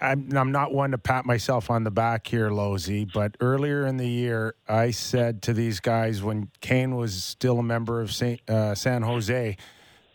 [0.00, 3.96] I'm, I'm not one to pat myself on the back here, Losey, but earlier in
[3.96, 8.40] the year, I said to these guys when Kane was still a member of Saint,
[8.48, 9.56] uh, San Jose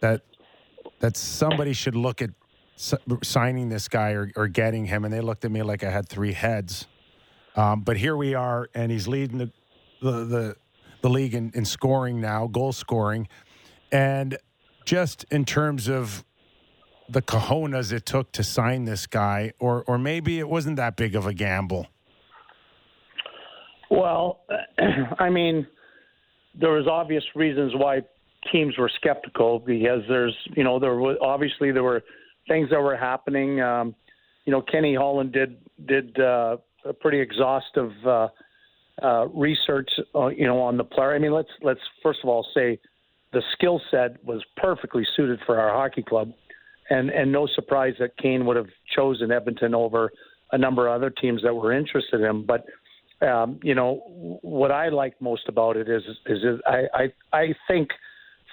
[0.02, 0.22] that
[1.00, 2.30] that somebody should look at
[3.24, 6.08] signing this guy or, or getting him, and they looked at me like I had
[6.08, 6.88] three heads.
[7.56, 9.52] Um, but here we are, and he's leading the
[10.02, 10.56] the the,
[11.02, 13.28] the league in, in scoring now, goal scoring,
[13.92, 14.38] and
[14.86, 16.26] just in terms of
[17.12, 21.16] the cojones it took to sign this guy, or or maybe it wasn't that big
[21.16, 21.88] of a gamble.
[23.90, 24.42] Well,
[25.20, 25.68] I mean,
[26.60, 28.02] there was obvious reasons why
[28.52, 32.02] teams were skeptical because there's, you know, there was obviously there were
[32.48, 33.62] things that were happening.
[33.62, 33.96] Um,
[34.46, 38.28] you know, Kenny Holland did did uh, a pretty exhaustive uh,
[39.04, 41.14] uh, research, uh, you know, on the player.
[41.14, 42.80] I mean, let's let's first of all say
[43.34, 46.32] the skill set was perfectly suited for our hockey club,
[46.92, 50.12] and and no surprise that Kane would have chosen Edmonton over
[50.52, 52.46] a number of other teams that were interested in him.
[52.46, 52.66] But
[53.26, 54.02] um, you know
[54.42, 57.90] what I like most about it is is, is I, I I think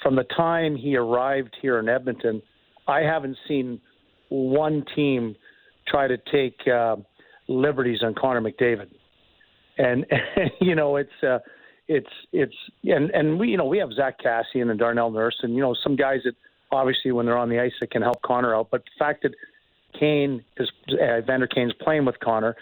[0.03, 2.41] from the time he arrived here in Edmonton,
[2.87, 3.81] I haven't seen
[4.29, 5.35] one team
[5.89, 6.97] try to take uh,
[7.49, 8.89] liberties on Connor McDavid,
[9.79, 10.07] and,
[10.61, 11.39] you know it's uh,
[11.89, 15.55] it's it's and and we you know we have Zack Kassian and Darnell Nurse and
[15.55, 16.35] you know some guys that
[16.71, 19.35] obviously when they're on the ice it can help Connor out, but the fact that
[19.99, 22.57] Kane is uh, Vander Kane's playing with Connor,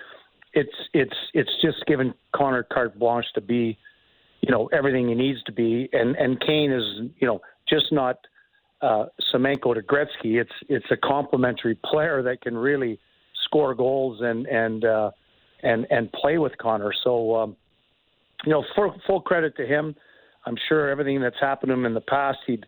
[0.53, 3.79] it's it's it's just given Connor carte blanche to be,
[4.41, 8.19] you know, everything he needs to be, and and Kane is you know just not
[8.81, 10.41] uh, Semenko to Gretzky.
[10.41, 12.99] It's it's a complementary player that can really
[13.45, 15.11] score goals and and uh,
[15.63, 16.93] and and play with Connor.
[17.03, 17.57] So um,
[18.45, 19.95] you know, full, full credit to him.
[20.45, 22.67] I'm sure everything that's happened to him in the past, he'd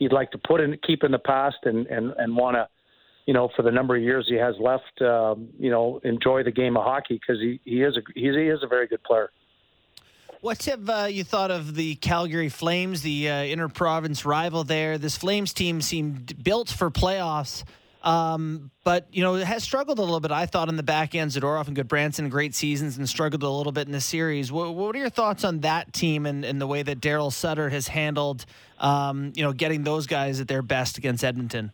[0.00, 2.66] he'd like to put in keep in the past and and and want to
[3.26, 6.50] you know, for the number of years he has left, um, you know, enjoy the
[6.50, 9.30] game of hockey because he, he is a he is a very good player.
[10.40, 14.98] What have uh, you thought of the Calgary Flames, the uh, inter-province rival there?
[14.98, 17.62] This Flames team seemed built for playoffs,
[18.02, 20.30] um, but you know has struggled a little bit.
[20.30, 23.72] I thought in the back end, Zadorov and Gudbranson, great seasons, and struggled a little
[23.72, 24.50] bit in the series.
[24.50, 27.68] What, what are your thoughts on that team and, and the way that Daryl Sutter
[27.68, 28.46] has handled,
[28.78, 31.72] um, you know, getting those guys at their best against Edmonton?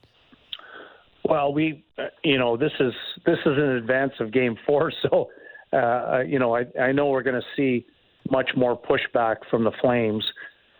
[1.24, 2.92] Well, we, uh, you know, this is
[3.24, 5.28] this is in advance of Game Four, so
[5.72, 7.86] uh, you know, I I know we're going to see
[8.30, 10.24] much more pushback from the Flames.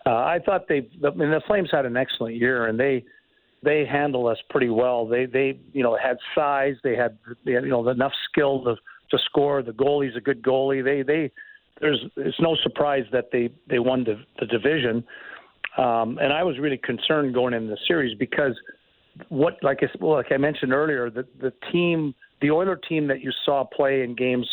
[0.05, 3.05] Uh, I thought they, I mean, the Flames had an excellent year, and they
[3.67, 5.07] they handled us pretty well.
[5.07, 8.77] They they you know had size, they had, they had you know enough skill to
[9.11, 9.63] to score.
[9.63, 10.83] The goalie's a good goalie.
[10.83, 11.33] They they
[11.81, 15.05] there's it's no surprise that they they won the, the division.
[15.77, 18.55] Um, and I was really concerned going into the series because
[19.29, 23.33] what like I, like I mentioned earlier, the the team, the Oiler team that you
[23.45, 24.49] saw play in games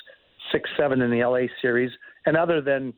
[0.52, 1.92] six, seven in the LA series,
[2.26, 2.94] and other than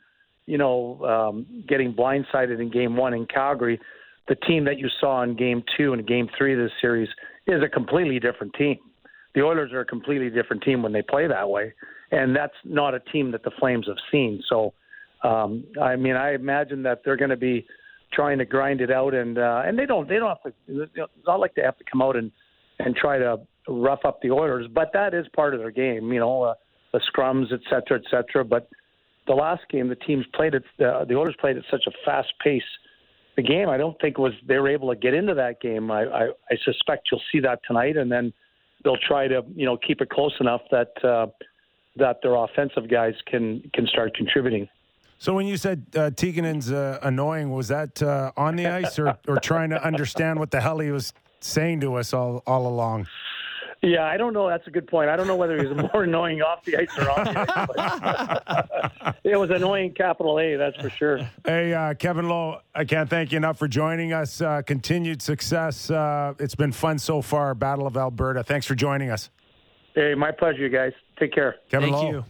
[0.45, 3.82] you know um, getting blindsided in Game One in Calgary,
[4.28, 7.09] the team that you saw in Game Two and Game Three of this series
[7.47, 8.78] is a completely different team.
[9.36, 11.73] The Oilers are a completely different team when they play that way,
[12.11, 14.41] and that's not a team that the Flames have seen.
[14.47, 14.73] So,
[15.23, 17.65] um, I mean, I imagine that they're going to be
[18.13, 20.53] trying to grind it out, and uh, and they don't they don't have to.
[20.67, 22.32] It's not like they have to come out and
[22.80, 26.11] and try to rough up the Oilers, but that is part of their game.
[26.11, 26.53] You know, uh,
[26.93, 28.45] the scrums, et cetera, et cetera.
[28.45, 28.69] But
[29.28, 30.63] the last game, the teams played it.
[30.80, 32.63] Uh, the Oilers played at such a fast pace.
[33.36, 35.91] The game, I don't think was they were able to get into that game.
[35.91, 38.31] I, I, I suspect you'll see that tonight, and then
[38.83, 41.27] they'll try to you know keep it close enough that uh,
[41.97, 44.69] that their offensive guys can can start contributing.
[45.17, 49.17] So when you said uh, Tikkanen's uh, annoying, was that uh, on the ice or,
[49.27, 53.07] or trying to understand what the hell he was saying to us all all along?
[53.86, 54.49] Yeah, I don't know.
[54.49, 55.09] That's a good point.
[55.09, 57.67] I don't know whether he's more annoying off the ice or on the ice.
[59.01, 61.19] But it was annoying, capital A, that's for sure.
[61.45, 64.41] Hey, uh, Kevin Lowe, I can't thank you enough for joining us.
[64.41, 65.91] Uh, continued success.
[65.91, 67.53] Uh, it's been fun so far.
[67.53, 68.43] Battle of Alberta.
[68.43, 69.29] Thanks for joining us.
[69.93, 70.91] Hey, my pleasure, you guys.
[71.19, 71.57] Take care.
[71.69, 72.09] Kevin Thank Lowe.
[72.11, 72.25] you.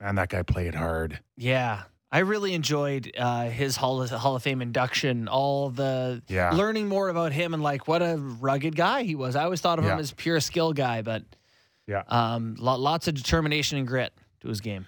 [0.00, 1.20] Man, that guy played hard.
[1.36, 1.84] Yeah.
[2.16, 6.50] I really enjoyed uh, his Hall of, Hall of Fame induction, all the Yeah.
[6.52, 9.36] learning more about him and like what a rugged guy he was.
[9.36, 9.92] I always thought of Yeah.
[9.92, 11.24] him as pure skill guy, but
[11.86, 12.04] Yeah.
[12.08, 14.86] um, lo- lots of determination and grit to his game.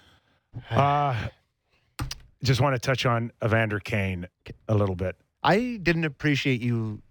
[0.71, 1.27] Uh,
[2.41, 4.27] just want to touch on Evander Kane
[4.67, 5.15] a little bit.
[5.43, 7.03] I didn't appreciate you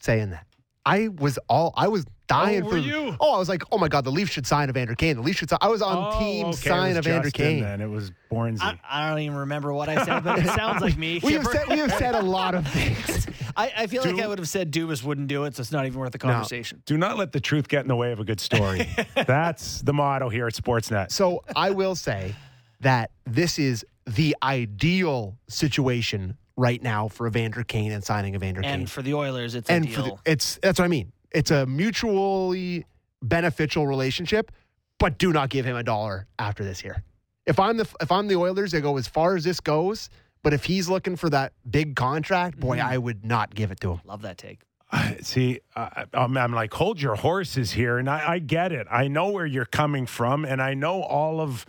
[0.00, 0.46] saying that.
[0.88, 2.76] I was all I was dying Oh, for.
[2.78, 3.16] you?
[3.20, 5.16] Oh, I was like, oh my god, the Leafs should sign Evander Kane.
[5.16, 5.58] The Leafs should sign.
[5.62, 7.62] I was on Oh, team okay, sign it was Evander Kane.
[7.62, 8.62] Then it was Bornsey.
[8.62, 11.20] I, I don't even remember what I said, but it sounds like me.
[11.22, 13.26] We have said we have said a lot of things.
[13.56, 15.84] I, I feel like I would have said Dubas wouldn't do it, so it's not
[15.86, 16.82] even worth the conversation.
[16.86, 18.88] Do not let the truth get in the way of a good story.
[19.26, 21.10] That's the motto here at Sportsnet.
[21.10, 22.34] So I will say
[22.80, 28.70] that this is the ideal situation right now for Evander Kane and signing Evander Kane.
[28.80, 30.20] And for the Oilers, it's and a for the, deal.
[30.26, 31.12] it's that's what I mean.
[31.30, 32.84] It's a mutually
[33.22, 34.50] beneficial relationship,
[34.98, 37.02] but do not give him a dollar after this year.
[37.46, 40.10] If I'm the if I'm the Oilers, they go as far as this goes.
[40.42, 42.88] But if he's looking for that big contract, boy, Mm-hmm.
[42.88, 44.00] I would not give it to him.
[44.04, 44.60] Love that take.
[44.92, 48.86] I- See, I, I'm, I'm like, hold your horses here, and I, I get it.
[48.90, 51.66] I know where you're coming from, and I know all of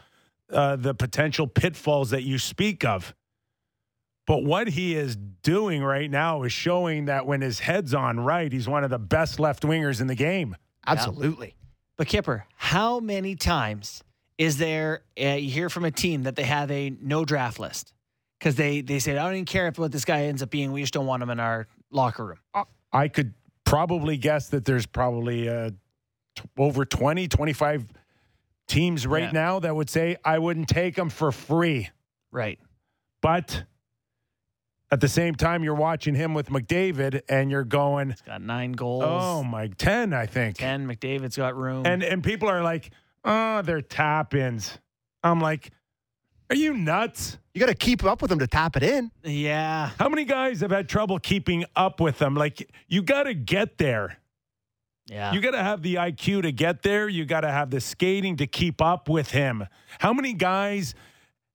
[0.51, 3.13] uh, the potential pitfalls that you speak of.
[4.29, 8.51] But what he is doing right now is showing that when his head's on right,
[8.53, 10.55] he's one of the best left wingers in the game.
[10.85, 11.55] Absolutely.
[11.97, 14.03] But Kyper, how many times
[14.37, 17.91] is there uh, you hear from a team that they have a no draft list
[18.37, 20.71] because they they say I don't even care if what this guy ends up being.
[20.73, 22.65] We just don't want him in our locker room.
[22.93, 25.71] I could probably guess that there's probably uh,
[26.35, 27.87] t- over 20, 25
[28.67, 29.31] teams right Yeah.
[29.31, 31.89] now that would say, I wouldn't take him for free.
[32.31, 32.59] Right.
[33.21, 33.63] But
[34.91, 38.71] at the same time, you're watching him with McDavid and you're going, He's got nine
[38.71, 39.03] goals.
[39.05, 40.57] oh my, 10, I think.
[40.57, 40.87] Ten.
[40.87, 41.85] McDavid's got room.
[41.85, 42.91] And, and people are like,
[43.23, 44.77] oh, they're tap ins.
[45.23, 45.71] I'm like,
[46.49, 47.37] are you nuts?
[47.53, 49.11] You got to keep up with him to tap it in.
[49.23, 49.91] yeah.
[49.99, 52.33] How many guys have had trouble keeping up with them?
[52.35, 54.17] Like, you got to get there.
[55.05, 55.31] Yeah.
[55.33, 57.09] You got to have the IQ to get there.
[57.09, 59.67] You got to have the skating to keep up with him.
[59.99, 60.95] How many guys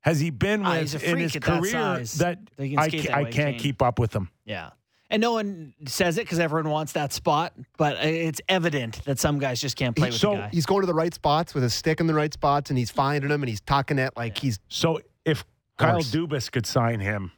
[0.04, 2.14] has he been Ah, with he's a in his at that career size.
[2.14, 4.30] that They can I, ca- that I can't keep up with him?
[4.44, 4.70] yeah.
[5.10, 9.38] And no one says it because everyone wants that spot, but it's evident that some
[9.38, 10.48] guys just can't play with so the guy.
[10.52, 12.90] he's going to the right spots with his stick in the right spots, and he's
[12.90, 15.44] finding them, and he's talking it like he's So if
[15.78, 16.10] Kyle Horse.
[16.10, 17.30] Dubas could sign him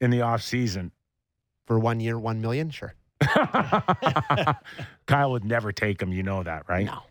[0.00, 0.90] in the offseason,
[1.66, 2.70] for one year, one million.
[2.70, 2.94] Sure.
[5.06, 6.12] Kyle would never take him.
[6.12, 6.86] You know that, right?
[6.86, 7.02] No.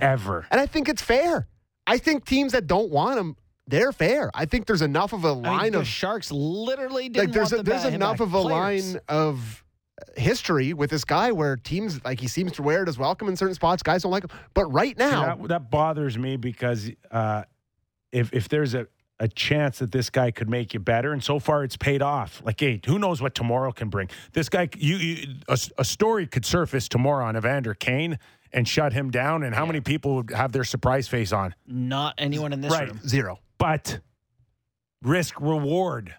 [0.00, 0.46] Ever.
[0.50, 1.46] And I think it's fair.
[1.86, 3.36] I think teams that don't want him,
[3.66, 4.30] they're fair.
[4.34, 7.34] I think there's enough of a I mean, line the of Sharks literally didn't like
[7.34, 8.26] there's want a, the there's enough back.
[8.26, 8.94] of a Players.
[8.94, 9.64] line of
[10.16, 13.36] history with this guy where teams like he seems to wear it as welcome in
[13.36, 13.82] certain spots.
[13.82, 17.44] Guys don't like him, but right now, that, that bothers me because uh,
[18.12, 18.86] if if there's a,
[19.20, 22.42] a chance that this guy could make you better, and so far it's paid off.
[22.44, 24.10] Like, hey, who knows what tomorrow can bring?
[24.32, 28.18] This guy, you, you a, a story could surface tomorrow on Evander Kane
[28.52, 31.54] and shut him down, and how many people would have their surprise face on?
[31.66, 32.88] Not anyone in this Right.
[32.88, 33.00] room.
[33.06, 33.38] zero.
[33.64, 34.00] But
[35.02, 36.14] risk reward.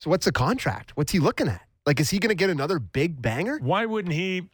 [0.00, 0.96] So what's the contract?
[0.96, 1.60] What's he looking at?
[1.86, 3.60] Like, is he going to get another big banger?
[3.62, 4.50] Why wouldn't he?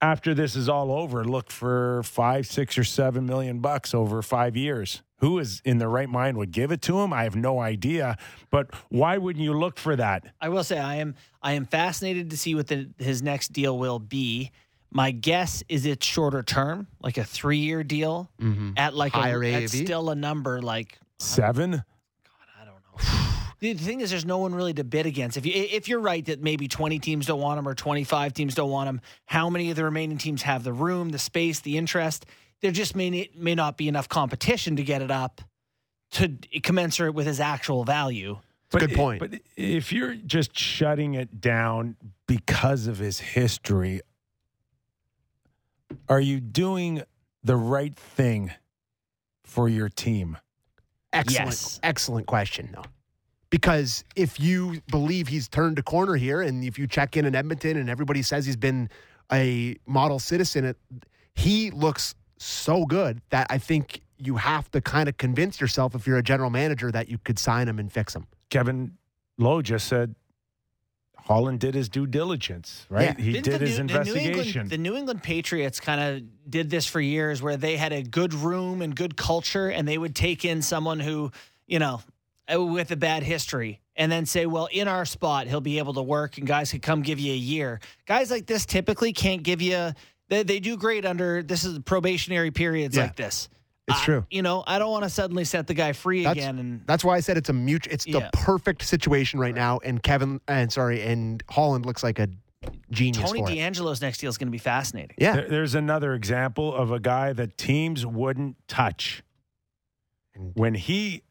[0.00, 4.56] After this is all over, look for five, six, or seven million bucks over five
[4.56, 5.02] years.
[5.18, 7.12] Who is in their right mind would give it to him?
[7.12, 8.16] I have no idea.
[8.52, 10.22] But why wouldn't you look for that?
[10.40, 13.76] I will say I am I am fascinated to see what the, his next deal
[13.76, 14.52] will be.
[14.92, 18.72] My guess is it's shorter term, like a three year deal Mm-hmm.
[18.76, 19.84] at like Higher a, that's AAV?
[19.84, 21.70] still a number like Seven?
[21.72, 21.82] God,
[22.60, 23.26] I don't know.
[23.60, 25.36] The thing is, there's no one really to bid against.
[25.36, 28.54] If you if you're right that maybe 20 teams don't want him or 25 teams
[28.54, 31.76] don't want him, how many of the remaining teams have the room, the space, the
[31.76, 32.24] interest?
[32.62, 35.42] There just may may not be enough competition to get it up
[36.12, 38.38] to commensurate with his actual value.
[38.72, 39.20] It's a good point.
[39.20, 44.00] But if you're just shutting it down because of his history,
[46.08, 47.02] are you doing
[47.42, 48.52] the right thing
[49.44, 50.36] for your team?
[51.12, 51.80] Excellent, Yes.
[51.82, 52.84] excellent question, though.
[53.50, 57.34] Because if you believe he's turned a corner here, and if you check in in
[57.34, 58.88] Edmonton and everybody says he's been
[59.32, 60.76] a model citizen, it,
[61.34, 66.06] he looks so good that I think you have to kind of convince yourself, if
[66.06, 68.26] you're a general manager, that you could sign him and fix him.
[68.50, 68.96] Kevin
[69.38, 70.14] Lowe just said
[71.30, 73.16] Holland did his due diligence, right?
[73.16, 73.24] Yeah.
[73.24, 74.46] He Didn't did the his New- the New investigation.
[74.62, 78.02] England, the New England Patriots kind of did this for years, where they had a
[78.02, 81.30] good room and good culture, and they would take in someone who,
[81.68, 82.00] you know,
[82.52, 85.94] uh, with a bad history, and then say, "Well, in our spot, he'll be able
[85.94, 89.44] to work, and guys could come give you a year." Guys like this typically can't
[89.44, 89.92] give you.
[90.28, 93.04] They, they do great under this is probationary periods Yeah.
[93.04, 93.48] like this.
[93.90, 94.26] It's I- true.
[94.30, 97.04] You know, I don't want to suddenly set the guy free That's, again, and that's
[97.04, 97.92] why I said it's a mutual.
[97.92, 102.28] It's the perfect situation right now, and Kevin and sorry, and Holland looks like a
[102.90, 103.54] genius Tony for it.
[103.54, 105.16] DeAngelo's next deal is going to be fascinating.
[105.18, 109.22] Yeah, There- There's another example of a guy that teams wouldn't touch.
[110.54, 111.22] When he,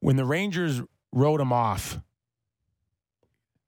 [0.00, 1.98] when the Rangers wrote him off,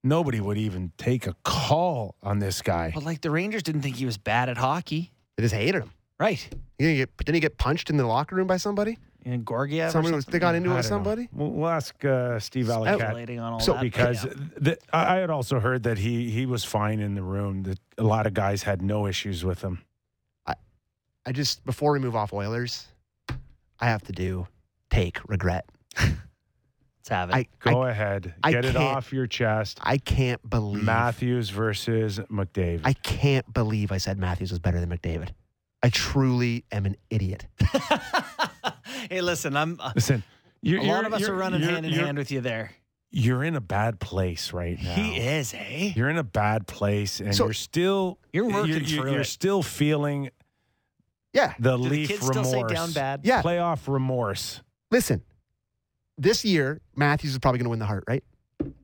[0.02, 2.92] nobody would even take a call on this guy.
[2.94, 5.92] But like the Rangers didn't think he was bad at hockey, they just hated him.
[6.22, 6.38] Right?
[6.78, 8.96] He didn't get, didn't he get punched in the locker room by somebody?
[9.24, 9.88] And Georgiev.
[9.88, 11.28] or Somebody was, they got into it with somebody.
[11.32, 13.82] We'll, we'll ask uh, Steve Valiquette speculating on all So- that.
[13.82, 14.32] because Yeah.
[14.56, 17.64] the, I I had also heard that he he was fine in the room.
[17.64, 19.82] That a lot of guys had no issues with him.
[20.46, 20.54] I
[21.26, 22.86] I just before we move off Oilers,
[23.80, 24.46] I have to do
[24.90, 25.66] take regret.
[25.98, 27.34] let's have it.
[27.34, 29.78] I Go I, ahead, I get it off your chest.
[29.82, 32.82] I can't believe Matthews versus McDavid.
[32.84, 35.28] I can't believe I said Matthews was better than McDavid.
[35.82, 37.46] I truly am an idiot.
[39.10, 39.78] hey, listen, I'm.
[39.80, 40.22] Uh, Listen,
[40.60, 42.72] you're, a lot you're- of us you're- running hand in hand with you there.
[43.14, 44.94] You're in a bad place right now.
[44.94, 45.92] He is, eh?
[45.94, 49.26] You're in a bad place, and So- you're still You're working you're, through you're it.
[49.26, 50.30] still feeling
[51.34, 51.52] Yeah.
[51.58, 53.20] the Do the leaf kids still say down bad?
[53.24, 53.42] Yeah.
[53.42, 54.62] playoff remorse.
[54.90, 55.22] Listen,
[56.16, 58.24] this year Matthews is probably going to win the Hart, right?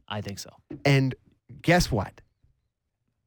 [0.07, 0.51] I think so.
[0.85, 1.15] And
[1.63, 2.21] guess what?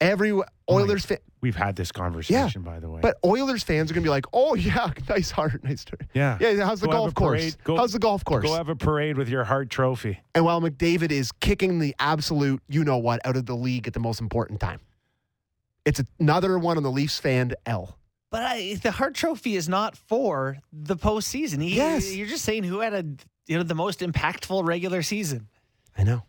[0.01, 3.01] Every oh Oilers fan, We've had this conversation, by the way.
[3.01, 5.99] but Oilers fans are going to be like, "Oh yeah, nice Hart, nice." Turn.
[6.13, 7.55] yeah, Yeah, how's the Go golf course?
[7.63, 8.43] Go- how's the golf course?
[8.45, 10.19] go have a parade with your Hart Trophy.
[10.35, 13.93] and while McDavid is kicking the absolute, you know what, out of the league at
[13.93, 14.79] the most important time,
[15.85, 17.97] it's another one on the Leafs fan L.
[18.31, 21.61] But I, the Hart Trophy is not for the postseason.
[21.61, 22.13] He, Yes.
[22.15, 23.03] You're just saying who had a
[23.47, 25.47] you know the most impactful regular season.
[25.97, 26.23] I know.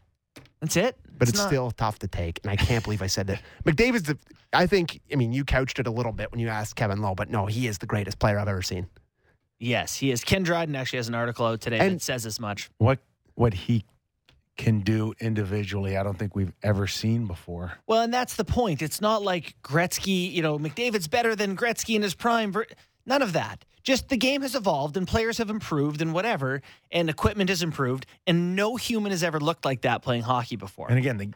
[0.61, 0.97] That's it.
[1.23, 2.41] But it's, not- still tough to take.
[2.43, 3.41] And I can't believe I said that.
[3.65, 4.19] McDavid's the,
[4.53, 7.15] I think, I mean, you couched it a little bit when you asked Kevin Lowe,
[7.15, 8.87] but no, he is the greatest player I've ever seen.
[9.59, 10.25] Yes, he is.
[10.25, 12.69] Ken Dryden actually has an article out today And- that says as much.
[12.79, 12.99] What
[13.35, 13.85] what he
[14.59, 17.73] can do individually, I don't think we've ever seen before.
[17.87, 18.83] Well, and that's the point.
[18.83, 22.53] It's not like Gretzky, you know, McDavid's better than Gretzky in his prime.
[22.53, 22.67] Ver-
[23.07, 23.65] None of that.
[23.83, 28.07] Just the game has evolved and players have improved and whatever, and equipment has improved,
[28.27, 30.89] and no human has ever looked like that playing hockey before.
[30.89, 31.31] And again, the,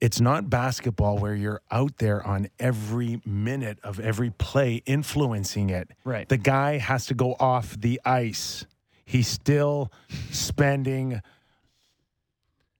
[0.00, 5.90] it's not basketball where you're out there on every minute of every play influencing it.
[6.04, 6.28] Right.
[6.28, 8.64] The guy has to go off the ice.
[9.04, 9.90] He's still
[10.30, 11.20] spending,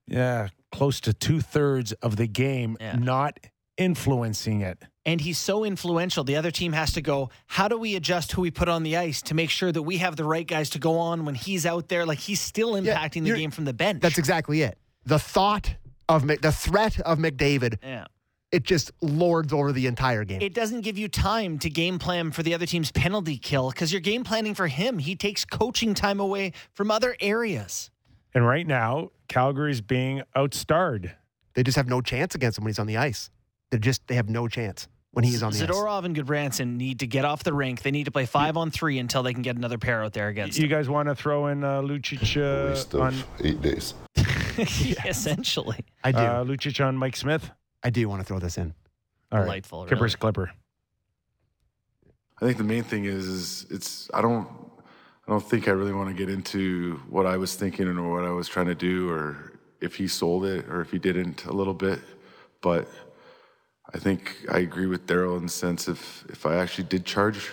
[0.06, 2.96] yeah, close to two thirds of the game Yeah.
[2.96, 3.38] not
[3.76, 4.84] influencing it.
[5.08, 6.22] And he's so influential.
[6.22, 8.98] The other team has to go, how do we adjust who we put on the
[8.98, 11.64] ice to make sure that we have the right guys to go on when he's
[11.64, 12.04] out there?
[12.04, 14.02] Like he's still Yeah, impacting the game from the bench.
[14.02, 14.76] That's exactly it.
[15.06, 15.76] The thought
[16.10, 18.04] of, the threat of McDavid, yeah.
[18.52, 20.42] it just lords over the entire game.
[20.42, 23.90] It doesn't give you time to game plan for the other team's penalty kill because
[23.90, 24.98] you're game planning for him.
[24.98, 27.90] He takes coaching time away from other areas.
[28.34, 31.12] And right now, Calgary's being outstarred.
[31.54, 33.30] they just have no chance against him when he's on the ice.
[33.70, 34.86] They just, they have no chance
[35.18, 35.68] when he's on the ice.
[35.68, 37.82] Zadorov and Gudbranson need to get off the rink.
[37.82, 40.28] They need to play five on three until they can get another pair out there
[40.28, 43.94] against You guys want to throw in uh, Lucic uh, of on eight days.
[44.58, 45.84] Essentially.
[46.04, 46.18] I do.
[46.18, 47.50] uh, Lucic on Mike Smith?
[47.82, 48.72] I do want to throw this in.
[49.32, 49.44] All right.
[49.46, 49.80] Delightful.
[49.80, 49.88] really.
[49.88, 50.52] Clippers Clipper.
[52.40, 54.46] I think the main thing is, is it's I don't
[55.26, 58.24] I don't think I really want to get into what I was thinking or what
[58.24, 61.52] I was trying to do or if he sold it or if he didn't a
[61.52, 61.98] little bit,
[62.60, 62.88] but
[63.94, 67.50] I think I agree with Daryl in the sense if if I actually did charge,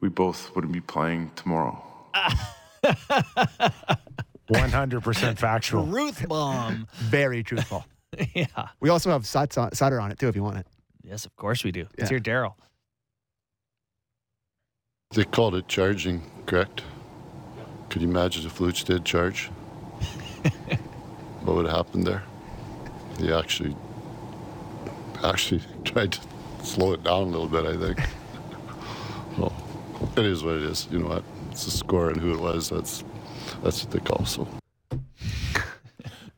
[0.00, 1.82] we both wouldn't be playing tomorrow.
[4.50, 5.86] 100% factual.
[5.86, 6.88] Ruth bomb.
[6.94, 7.84] Very truthful.
[8.34, 8.46] yeah.
[8.80, 10.66] we also have Suts on, Sutter on it too, if you want it.
[11.02, 11.86] Yes, of course we do.
[11.96, 12.16] It's Yeah.
[12.16, 12.54] your Daryl.
[15.12, 16.82] They called it charging, correct?
[17.88, 19.50] Could you imagine if Luch did charge?
[21.42, 22.22] what would have happened there?
[23.18, 23.76] He actually
[25.24, 26.20] actually tried to
[26.62, 27.98] slow it down a little bit, I think.
[29.38, 29.52] well,
[30.16, 30.88] it is what it is.
[30.90, 31.24] You know what?
[31.50, 32.68] It's the score and who it was.
[32.70, 33.04] That's
[33.62, 34.24] that's what they call.
[34.24, 34.46] So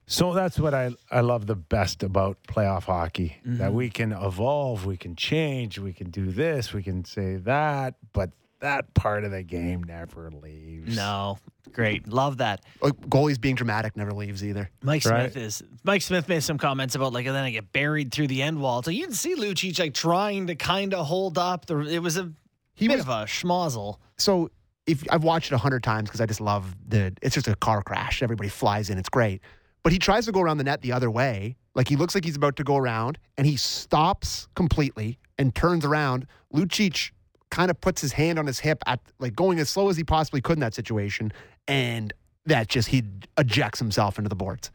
[0.07, 3.75] So that's what I, I love the best about playoff hockey that Mhm.
[3.75, 8.31] we can evolve, we can change, we can do this, we can say that, but
[8.63, 10.97] that part of the game never leaves.
[10.97, 11.39] No,
[11.73, 12.65] great, love that.
[12.81, 14.71] Uh, Goalies being dramatic never leaves either.
[14.83, 15.31] Mike Right.
[15.33, 18.29] Smith is Mike Smith made some comments about like and then I get buried through
[18.29, 18.83] the end wall.
[18.83, 21.67] So you can see Lucic like trying to kind of hold up.
[21.67, 22.33] The it was a
[22.75, 23.97] He bit was- of a schmozzle.
[24.17, 24.51] So
[24.87, 27.13] if I've watched it a hundred times because I just love the.
[27.23, 28.23] It's just a car crash.
[28.23, 28.99] Everybody flies in.
[28.99, 29.41] It's great.
[29.85, 31.57] But he tries to go around the net the other way.
[31.75, 35.85] Like he looks like he's about to go around, and he stops completely and turns
[35.85, 36.27] around.
[36.55, 37.11] Lucic
[37.53, 40.03] kind of puts his hand on his hip at like going as slow as he
[40.03, 41.33] possibly could in that situation,
[41.69, 42.13] and
[42.47, 43.05] that just he
[43.39, 44.73] ejects himself into the boards.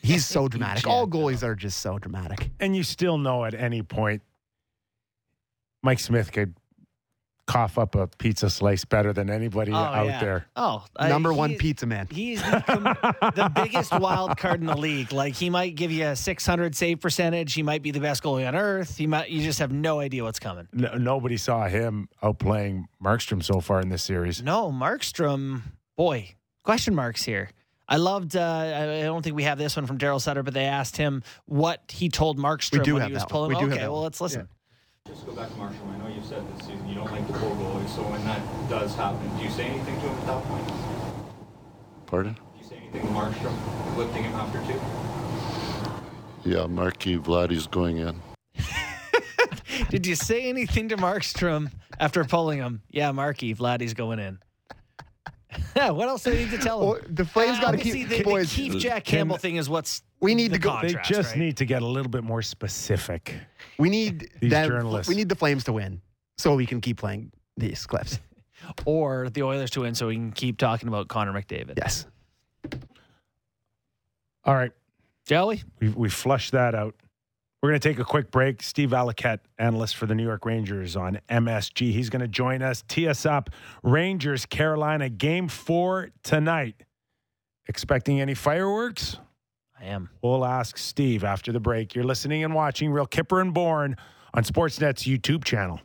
[0.00, 0.86] He's so dramatic.
[0.86, 2.50] All goalies are just so dramatic.
[2.60, 4.22] And you still know at any point,
[5.82, 6.54] Mike Smith could
[7.46, 10.20] cough up a pizza slice better than anybody Oh, out yeah.
[10.20, 10.46] there.
[10.56, 12.08] Oh, I- Number one pizza man.
[12.10, 15.12] He's the, the biggest wild card in the league.
[15.12, 17.54] Like he might give you a 600 save percentage.
[17.54, 18.96] He might be the best goalie on earth.
[18.96, 19.30] He might.
[19.30, 20.66] You just have no idea what's coming.
[20.72, 24.42] No, nobody saw him outplaying Markstrom so far in this series.
[24.42, 25.62] No, Markstrom.
[25.96, 26.34] Boy,
[26.64, 27.50] question marks here.
[27.88, 28.34] I loved.
[28.36, 30.96] Uh, I I don't think we have this one from Daryl Sutter, but they asked
[30.96, 33.48] him what he told Markstrom do when have he was that one.
[33.48, 33.48] pulling.
[33.50, 34.48] We do have okay, that well let's listen.
[35.06, 35.86] Just go back to Marshall.
[35.94, 38.40] I know you've said this season you don't like the pull goalie, so when that
[38.68, 40.72] does happen, do you say anything to him at that point?
[42.06, 42.34] pardon.
[42.34, 44.80] Do you say anything to Markstrom, lifting him after two?
[46.48, 48.20] Yeah, Marky Vladdy's going in.
[49.90, 52.82] Did you say anything to Markstrom after pulling him?
[52.90, 54.38] Yeah, Marky, Vladdy's going in.
[55.74, 56.88] what else do I need to tell him?
[56.88, 58.52] Well, the Flames ah, got to keep the, the boys.
[58.52, 61.38] Keith Jack Can- Campbell thing is what's We need the to go- They just right?
[61.38, 63.34] need to get a little bit more specific.
[63.78, 65.08] We need These them, journalists.
[65.08, 66.00] We need the Flames to win
[66.38, 68.18] so we can keep playing these clips.
[68.84, 71.74] or the Oilers to win, so we can keep talking about Connor McDavid.
[71.76, 72.06] Yes.
[74.44, 74.72] All right.
[75.26, 75.62] Jelly?
[75.80, 75.88] we?
[75.88, 76.94] We we flushed that out.
[77.62, 78.62] We're going to take a quick break.
[78.62, 81.90] Steve Valiquette, analyst for the New York Rangers on MSG.
[81.90, 83.50] He's going to join us, tee us up.
[83.82, 86.84] Rangers, Carolina, game four tonight.
[87.66, 89.18] Expecting any fireworks?
[89.80, 90.08] I am.
[90.22, 91.94] We'll ask Steve after the break.
[91.94, 93.96] You're listening and watching Real Kyper and Bourne
[94.34, 95.80] on Sportsnet's YouTube channel.